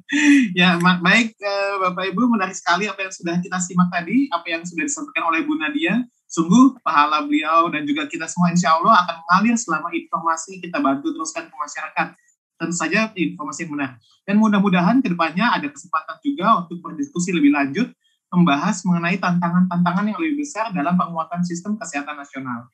ya 0.60 0.78
baik 0.78 1.34
eh, 1.36 1.74
Bapak 1.82 2.04
Ibu 2.12 2.30
menarik 2.30 2.54
sekali 2.54 2.86
apa 2.86 3.04
yang 3.04 3.12
sudah 3.12 3.34
kita 3.40 3.58
simak 3.58 3.88
tadi, 3.90 4.28
apa 4.30 4.46
yang 4.46 4.62
sudah 4.62 4.84
disampaikan 4.86 5.28
oleh 5.28 5.42
Bu 5.42 5.56
Nadia. 5.58 6.04
Sungguh 6.24 6.74
pahala 6.82 7.22
beliau 7.22 7.70
dan 7.70 7.86
juga 7.86 8.10
kita 8.10 8.26
semua 8.26 8.50
insya 8.50 8.74
Allah 8.74 9.06
akan 9.06 9.14
mengalir 9.22 9.54
selama 9.54 9.88
informasi 9.94 10.58
kita 10.58 10.82
bantu 10.82 11.14
teruskan 11.14 11.46
ke 11.46 11.54
masyarakat. 11.54 12.06
Tentu 12.54 12.74
saja 12.74 13.10
informasi 13.14 13.66
yang 13.66 13.72
benar. 13.78 13.90
Dan 14.26 14.34
mudah-mudahan 14.42 14.98
ke 14.98 15.14
depannya 15.14 15.54
ada 15.54 15.70
kesempatan 15.70 16.18
juga 16.26 16.64
untuk 16.66 16.82
berdiskusi 16.82 17.30
lebih 17.30 17.54
lanjut 17.54 17.86
membahas 18.34 18.82
mengenai 18.82 19.14
tantangan-tantangan 19.22 20.10
yang 20.10 20.18
lebih 20.18 20.42
besar 20.42 20.74
dalam 20.74 20.98
penguatan 20.98 21.46
sistem 21.46 21.78
kesehatan 21.78 22.18
nasional. 22.18 22.66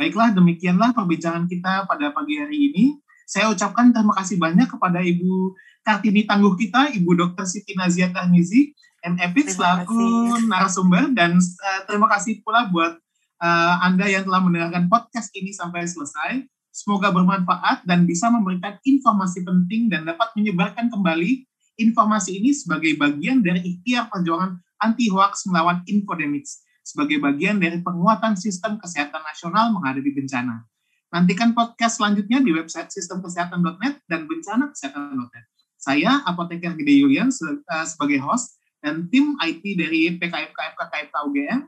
Baiklah, 0.00 0.32
demikianlah 0.32 0.96
perbincangan 0.96 1.44
kita 1.44 1.84
pada 1.84 2.16
pagi 2.16 2.40
hari 2.40 2.72
ini. 2.72 2.84
Saya 3.32 3.48
ucapkan 3.48 3.88
terima 3.96 4.12
kasih 4.12 4.36
banyak 4.36 4.68
kepada 4.68 5.00
Ibu 5.00 5.56
Kartini 5.80 6.28
Tangguh 6.28 6.52
kita, 6.52 6.92
Ibu 6.92 7.16
Dr. 7.16 7.48
Siti 7.48 7.72
Nazia 7.72 8.12
Tahmizi, 8.12 8.76
MFIT 9.00 9.56
selaku 9.56 10.36
narasumber, 10.52 11.08
dan 11.16 11.40
uh, 11.40 11.80
terima 11.88 12.12
kasih 12.12 12.44
pula 12.44 12.68
buat 12.68 13.00
uh, 13.40 13.74
Anda 13.88 14.12
yang 14.12 14.28
telah 14.28 14.44
mendengarkan 14.44 14.92
podcast 14.92 15.32
ini 15.32 15.48
sampai 15.48 15.88
selesai. 15.88 16.44
Semoga 16.76 17.08
bermanfaat 17.08 17.88
dan 17.88 18.04
bisa 18.04 18.28
memberikan 18.28 18.76
informasi 18.84 19.48
penting 19.48 19.88
dan 19.88 20.04
dapat 20.04 20.28
menyebarkan 20.36 20.92
kembali 20.92 21.48
informasi 21.80 22.36
ini 22.36 22.52
sebagai 22.52 23.00
bagian 23.00 23.40
dari 23.40 23.64
ikhtiar 23.64 24.12
perjuangan 24.12 24.60
anti 24.76 25.08
hoax 25.08 25.48
melawan 25.48 25.80
infodemics 25.88 26.68
sebagai 26.84 27.16
bagian 27.16 27.56
dari 27.56 27.80
penguatan 27.80 28.36
sistem 28.36 28.76
kesehatan 28.76 29.24
nasional 29.24 29.72
menghadapi 29.72 30.12
bencana. 30.20 30.68
Nantikan 31.12 31.52
podcast 31.52 32.00
selanjutnya 32.00 32.40
di 32.40 32.56
website 32.56 32.88
sistemkesehatan.net 32.88 34.00
dan 34.08 34.24
bencana 34.24 34.72
kesehatan.net. 34.72 35.44
Saya, 35.76 36.24
Apoteker 36.24 36.72
Gede 36.72 37.04
Yulian, 37.04 37.28
eh, 37.28 37.84
sebagai 37.84 38.16
host, 38.24 38.56
dan 38.80 39.12
tim 39.12 39.36
IT 39.44 39.60
dari 39.76 40.16
PKFKF 40.16 40.72
KKFK 40.72 41.14
UGM, 41.28 41.60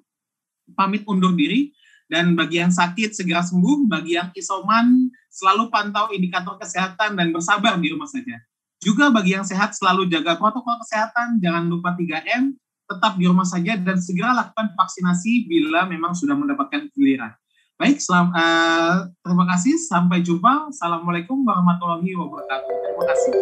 pamit 0.72 1.04
undur 1.04 1.36
diri, 1.36 1.76
dan 2.08 2.32
bagi 2.32 2.56
yang 2.56 2.72
sakit 2.72 3.12
segera 3.12 3.44
sembuh, 3.44 3.84
bagi 3.84 4.16
yang 4.16 4.32
isoman 4.32 5.12
selalu 5.28 5.68
pantau 5.68 6.08
indikator 6.16 6.56
kesehatan 6.56 7.12
dan 7.12 7.28
bersabar 7.28 7.76
di 7.76 7.92
rumah 7.92 8.08
saja. 8.08 8.40
Juga 8.80 9.12
bagi 9.12 9.36
yang 9.36 9.44
sehat 9.44 9.76
selalu 9.76 10.08
jaga 10.08 10.40
protokol 10.40 10.80
kesehatan, 10.88 11.36
jangan 11.44 11.68
lupa 11.68 11.92
3M, 11.92 12.56
tetap 12.88 13.20
di 13.20 13.28
rumah 13.28 13.44
saja 13.44 13.76
dan 13.76 14.00
segera 14.00 14.32
lakukan 14.32 14.72
vaksinasi 14.72 15.44
bila 15.52 15.84
memang 15.84 16.16
sudah 16.16 16.32
mendapatkan 16.32 16.88
giliran. 16.96 17.32
Baik, 17.74 17.98
selam, 17.98 18.30
uh, 18.30 19.10
terima 19.26 19.50
kasih. 19.50 19.74
Sampai 19.82 20.22
jumpa. 20.22 20.70
Assalamualaikum 20.70 21.42
warahmatullahi 21.42 22.06
wabarakatuh. 22.14 22.70
Terima 22.70 23.04
kasih. 23.10 23.32